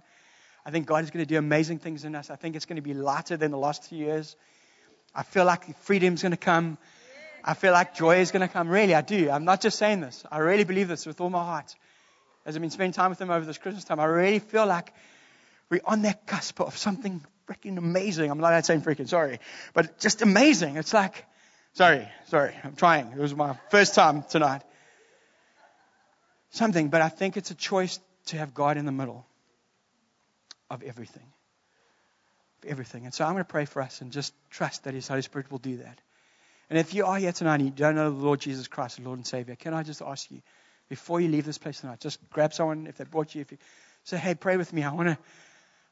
I 0.65 0.71
think 0.71 0.87
God 0.87 1.05
is 1.05 1.11
going 1.11 1.25
to 1.25 1.29
do 1.29 1.39
amazing 1.39 1.79
things 1.79 2.05
in 2.05 2.15
us. 2.15 2.31
I 2.31 2.37
think 2.37 2.57
it's 2.57 2.67
going 2.67 2.77
to 2.77 2.83
be 2.83 2.95
lighter 2.95 3.37
than 3.37 3.51
the 3.51 3.59
last 3.59 3.89
two 3.89 3.97
years. 3.97 4.37
I 5.15 5.23
feel 5.23 5.45
like 5.45 5.77
freedom's 5.81 6.23
going 6.23 6.33
to 6.33 6.39
come. 6.39 6.79
I 7.45 7.55
feel 7.55 7.73
like 7.73 7.95
joy 7.95 8.19
is 8.21 8.31
going 8.31 8.47
to 8.47 8.53
come. 8.53 8.69
Really, 8.69 8.95
I 8.95 9.03
do. 9.03 9.31
I'm 9.31 9.45
not 9.45 9.61
just 9.61 9.79
saying 9.79 10.01
this. 10.01 10.25
I 10.31 10.39
really 10.39 10.65
believe 10.65 10.89
this 10.89 11.05
with 11.05 11.21
all 11.21 11.31
my 11.31 11.45
heart. 11.45 11.75
As 12.47 12.57
I've 12.57 12.63
been 12.63 12.71
spending 12.71 12.93
time 12.93 13.11
with 13.11 13.21
him 13.21 13.31
over 13.31 13.45
this 13.45 13.59
Christmas 13.59 13.85
time, 13.85 14.01
I 14.01 14.05
really 14.05 14.39
feel 14.39 14.67
like 14.67 14.93
we're 15.73 15.81
on 15.87 16.03
that 16.03 16.27
cusp 16.27 16.61
of 16.61 16.77
something 16.77 17.25
freaking 17.49 17.79
amazing. 17.79 18.31
I'm 18.31 18.39
not 18.39 18.67
saying 18.67 18.83
freaking, 18.83 19.09
sorry, 19.09 19.41
but 19.73 19.99
just 19.99 20.21
amazing. 20.21 20.77
It's 20.77 20.93
like, 20.93 21.25
sorry, 21.73 22.07
sorry, 22.27 22.55
I'm 22.63 22.77
trying. 22.77 23.11
It 23.11 23.19
was 23.19 23.35
my 23.35 23.57
first 23.71 23.95
time 23.95 24.23
tonight. 24.29 24.61
Something, 26.51 26.89
but 26.89 27.01
I 27.01 27.09
think 27.09 27.39
it's 27.39 27.51
a 27.51 27.55
choice 27.55 27.99
to 28.27 28.37
have 28.37 28.53
God 28.53 28.77
in 28.77 28.85
the 28.85 28.93
middle 28.93 29.25
of 30.69 30.83
everything. 30.83 31.27
Of 32.63 32.69
everything. 32.69 33.07
And 33.07 33.15
so 33.15 33.25
I'm 33.25 33.33
going 33.33 33.43
to 33.43 33.51
pray 33.51 33.65
for 33.65 33.81
us 33.81 34.03
and 34.03 34.13
just 34.13 34.35
trust 34.51 34.85
that 34.85 34.93
His 34.93 35.09
Holy 35.09 35.23
Spirit 35.23 35.51
will 35.51 35.59
do 35.59 35.79
that. 35.79 35.99
And 36.69 36.79
if 36.79 36.93
you 36.93 37.07
are 37.07 37.17
here 37.17 37.33
tonight 37.33 37.61
and 37.61 37.65
you 37.65 37.71
don't 37.71 37.95
know 37.95 38.11
the 38.11 38.27
Lord 38.27 38.41
Jesus 38.41 38.69
Christ, 38.69 38.99
the 38.99 39.05
Lord 39.05 39.19
and 39.19 39.27
Savior, 39.27 39.57
can 39.57 39.73
I 39.73 39.85
just 39.85 40.03
ask 40.03 40.31
you, 40.31 40.43
before 40.91 41.19
you 41.19 41.29
leave 41.29 41.47
this 41.47 41.57
place 41.57 41.81
tonight, 41.81 42.01
just 42.01 42.19
grab 42.29 42.53
someone 42.53 42.87
if 42.87 42.99
they 42.99 43.05
brought 43.05 43.35
you, 43.35 43.41
if 43.41 43.53
you 43.53 43.59
say, 44.05 44.19
hey, 44.19 44.35
pray 44.35 44.59
with 44.59 44.71
me. 44.75 44.83
I 44.83 44.93
want 44.93 45.09
to, 45.09 45.19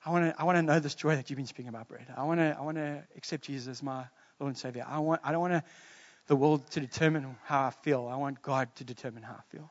I 0.04 0.10
want 0.10 0.34
to, 0.34 0.40
I 0.40 0.44
want 0.44 0.56
to 0.56 0.62
know 0.62 0.78
this 0.80 0.94
joy 0.94 1.16
that 1.16 1.28
you've 1.28 1.36
been 1.36 1.46
speaking 1.46 1.68
about, 1.68 1.88
Bret. 1.88 2.06
I 2.16 2.24
want 2.24 2.40
to, 2.40 2.56
I 2.58 2.62
want 2.62 2.76
to 2.78 3.02
accept 3.16 3.44
Jesus 3.44 3.68
as 3.68 3.82
my 3.82 4.04
Lord 4.38 4.50
and 4.50 4.58
Savior. 4.58 4.84
I 4.88 4.98
want, 4.98 5.20
I 5.22 5.32
don't 5.32 5.40
want 5.40 5.64
the 6.26 6.36
world 6.36 6.70
to 6.72 6.80
determine 6.80 7.36
how 7.44 7.66
I 7.66 7.70
feel. 7.70 8.08
I 8.10 8.16
want 8.16 8.40
God 8.40 8.74
to 8.76 8.84
determine 8.84 9.22
how 9.22 9.34
I 9.34 9.56
feel. 9.56 9.70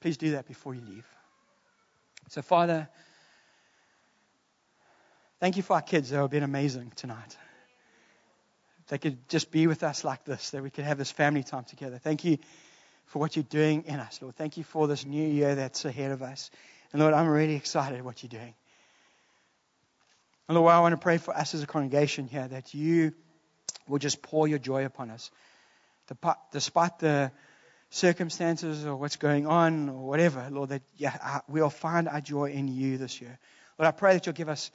Please 0.00 0.16
do 0.16 0.32
that 0.32 0.46
before 0.46 0.74
you 0.74 0.80
leave. 0.80 1.06
So, 2.28 2.42
Father, 2.42 2.88
thank 5.40 5.56
you 5.56 5.62
for 5.62 5.74
our 5.74 5.82
kids. 5.82 6.10
They 6.10 6.16
have 6.16 6.30
been 6.30 6.42
amazing 6.42 6.92
tonight 6.96 7.36
they 8.88 8.98
could 8.98 9.28
just 9.28 9.50
be 9.50 9.66
with 9.66 9.82
us 9.82 10.04
like 10.04 10.24
this, 10.24 10.50
that 10.50 10.62
we 10.62 10.70
could 10.70 10.84
have 10.84 10.98
this 10.98 11.10
family 11.10 11.42
time 11.42 11.64
together. 11.64 11.98
Thank 11.98 12.24
you 12.24 12.38
for 13.06 13.18
what 13.18 13.36
you're 13.36 13.42
doing 13.42 13.84
in 13.86 13.98
us, 13.98 14.20
Lord. 14.22 14.36
Thank 14.36 14.56
you 14.56 14.64
for 14.64 14.86
this 14.86 15.04
new 15.04 15.26
year 15.26 15.54
that's 15.54 15.84
ahead 15.84 16.12
of 16.12 16.22
us. 16.22 16.50
And 16.92 17.02
Lord, 17.02 17.14
I'm 17.14 17.28
really 17.28 17.54
excited 17.54 17.98
at 17.98 18.04
what 18.04 18.22
you're 18.22 18.40
doing. 18.40 18.54
And 20.48 20.56
Lord, 20.56 20.72
I 20.72 20.80
want 20.80 20.92
to 20.92 20.98
pray 20.98 21.18
for 21.18 21.36
us 21.36 21.54
as 21.54 21.62
a 21.62 21.66
congregation 21.66 22.28
here 22.28 22.46
that 22.46 22.72
you 22.72 23.12
will 23.88 23.98
just 23.98 24.22
pour 24.22 24.46
your 24.46 24.58
joy 24.58 24.84
upon 24.84 25.10
us. 25.10 25.30
Despite 26.52 26.98
the 27.00 27.32
circumstances 27.90 28.84
or 28.84 28.96
what's 28.96 29.16
going 29.16 29.46
on 29.46 29.88
or 29.88 30.06
whatever, 30.06 30.46
Lord, 30.50 30.68
that 30.70 30.82
yeah, 30.96 31.16
uh, 31.22 31.40
we'll 31.48 31.70
find 31.70 32.08
our 32.08 32.20
joy 32.20 32.50
in 32.50 32.68
you 32.68 32.98
this 32.98 33.20
year. 33.20 33.38
Lord, 33.78 33.88
I 33.88 33.90
pray 33.90 34.14
that 34.14 34.26
you'll 34.26 34.34
give 34.34 34.48
us 34.48 34.70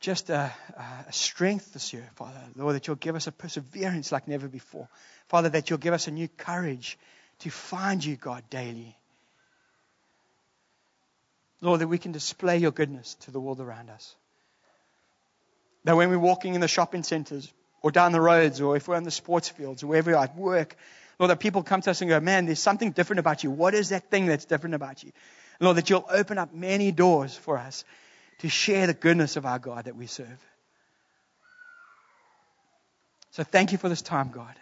just 0.00 0.30
a, 0.30 0.52
a, 1.08 1.12
strength 1.12 1.72
this 1.72 1.92
year, 1.92 2.08
Father. 2.16 2.40
Lord, 2.54 2.74
that 2.74 2.86
you'll 2.86 2.96
give 2.96 3.16
us 3.16 3.26
a 3.26 3.32
perseverance 3.32 4.12
like 4.12 4.28
never 4.28 4.46
before. 4.46 4.88
Father, 5.28 5.48
that 5.48 5.70
you'll 5.70 5.78
give 5.78 5.94
us 5.94 6.06
a 6.06 6.10
new 6.10 6.28
courage 6.28 6.98
to 7.40 7.50
find 7.50 8.04
you, 8.04 8.16
God, 8.16 8.44
daily. 8.50 8.96
Lord, 11.60 11.80
that 11.80 11.88
we 11.88 11.98
can 11.98 12.12
display 12.12 12.58
your 12.58 12.70
goodness 12.70 13.14
to 13.22 13.30
the 13.30 13.40
world 13.40 13.60
around 13.60 13.90
us. 13.90 14.14
That 15.86 15.96
when 15.96 16.10
we're 16.10 16.18
walking 16.18 16.56
in 16.56 16.60
the 16.60 16.66
shopping 16.66 17.04
centers 17.04 17.52
or 17.80 17.92
down 17.92 18.10
the 18.10 18.20
roads 18.20 18.60
or 18.60 18.76
if 18.76 18.88
we're 18.88 18.96
on 18.96 19.04
the 19.04 19.12
sports 19.12 19.48
fields 19.48 19.84
or 19.84 19.86
wherever 19.86 20.10
we 20.10 20.16
are 20.16 20.24
at 20.24 20.36
work, 20.36 20.76
Lord, 21.20 21.30
that 21.30 21.38
people 21.38 21.62
come 21.62 21.80
to 21.80 21.92
us 21.92 22.00
and 22.00 22.10
go, 22.10 22.18
man, 22.18 22.46
there's 22.46 22.58
something 22.58 22.90
different 22.90 23.20
about 23.20 23.44
you. 23.44 23.52
What 23.52 23.72
is 23.72 23.90
that 23.90 24.10
thing 24.10 24.26
that's 24.26 24.46
different 24.46 24.74
about 24.74 25.04
you? 25.04 25.12
Lord, 25.60 25.76
that 25.76 25.88
you'll 25.88 26.04
open 26.10 26.38
up 26.38 26.52
many 26.52 26.90
doors 26.90 27.36
for 27.36 27.56
us 27.56 27.84
to 28.40 28.48
share 28.48 28.88
the 28.88 28.94
goodness 28.94 29.36
of 29.36 29.46
our 29.46 29.60
God 29.60 29.84
that 29.84 29.94
we 29.94 30.08
serve. 30.08 30.44
So 33.30 33.44
thank 33.44 33.70
you 33.70 33.78
for 33.78 33.88
this 33.88 34.02
time, 34.02 34.32
God. 34.32 34.56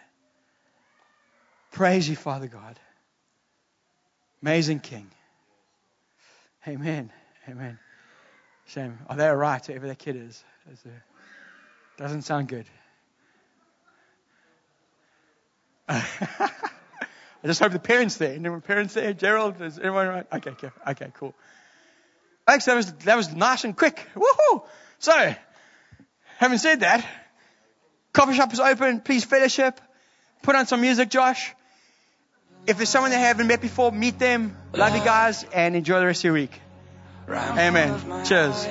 Praise 1.71 2.07
you, 2.07 2.15
Father 2.15 2.47
God. 2.47 2.79
Amazing 4.43 4.79
King. 4.79 5.09
Amen. 6.67 7.11
Amen. 7.49 7.79
Shame. 8.67 8.99
Oh, 9.09 9.13
are 9.13 9.17
they 9.17 9.27
all 9.27 9.35
right, 9.35 9.65
whoever 9.65 9.87
that 9.87 9.97
kid 9.97 10.17
is? 10.17 10.43
Doesn't 11.97 12.23
sound 12.23 12.47
good. 12.47 12.65
I 15.89 17.47
just 17.47 17.59
hope 17.59 17.71
the 17.71 17.79
parents 17.79 18.17
there. 18.17 18.33
And 18.33 18.43
the 18.43 18.61
parents 18.61 18.95
there? 18.95 19.13
Gerald, 19.13 19.61
is 19.61 19.77
everyone 19.77 20.07
right? 20.07 20.25
Okay, 20.33 20.49
okay, 20.51 20.69
okay, 20.87 21.11
cool. 21.19 21.33
Thanks, 22.47 22.65
that 22.65 22.75
was, 22.75 22.91
that 22.91 23.15
was 23.15 23.33
nice 23.33 23.63
and 23.63 23.75
quick. 23.75 24.07
Woohoo! 24.15 24.63
So, 24.99 25.35
having 26.37 26.57
said 26.57 26.81
that, 26.81 27.05
coffee 28.13 28.33
shop 28.33 28.51
is 28.53 28.59
open. 28.59 28.99
Please 29.01 29.23
fellowship. 29.23 29.79
Put 30.41 30.55
on 30.55 30.65
some 30.67 30.81
music, 30.81 31.09
Josh. 31.09 31.53
If 32.67 32.77
there's 32.77 32.89
someone 32.89 33.11
that 33.11 33.19
haven't 33.19 33.47
met 33.47 33.61
before, 33.61 33.91
meet 33.91 34.17
them. 34.19 34.57
Love 34.73 34.95
you 34.95 35.03
guys 35.03 35.45
and 35.53 35.75
enjoy 35.75 35.99
the 35.99 36.05
rest 36.07 36.21
of 36.21 36.25
your 36.25 36.33
week. 36.33 36.59
Amen. 37.29 38.25
Cheers. 38.25 38.67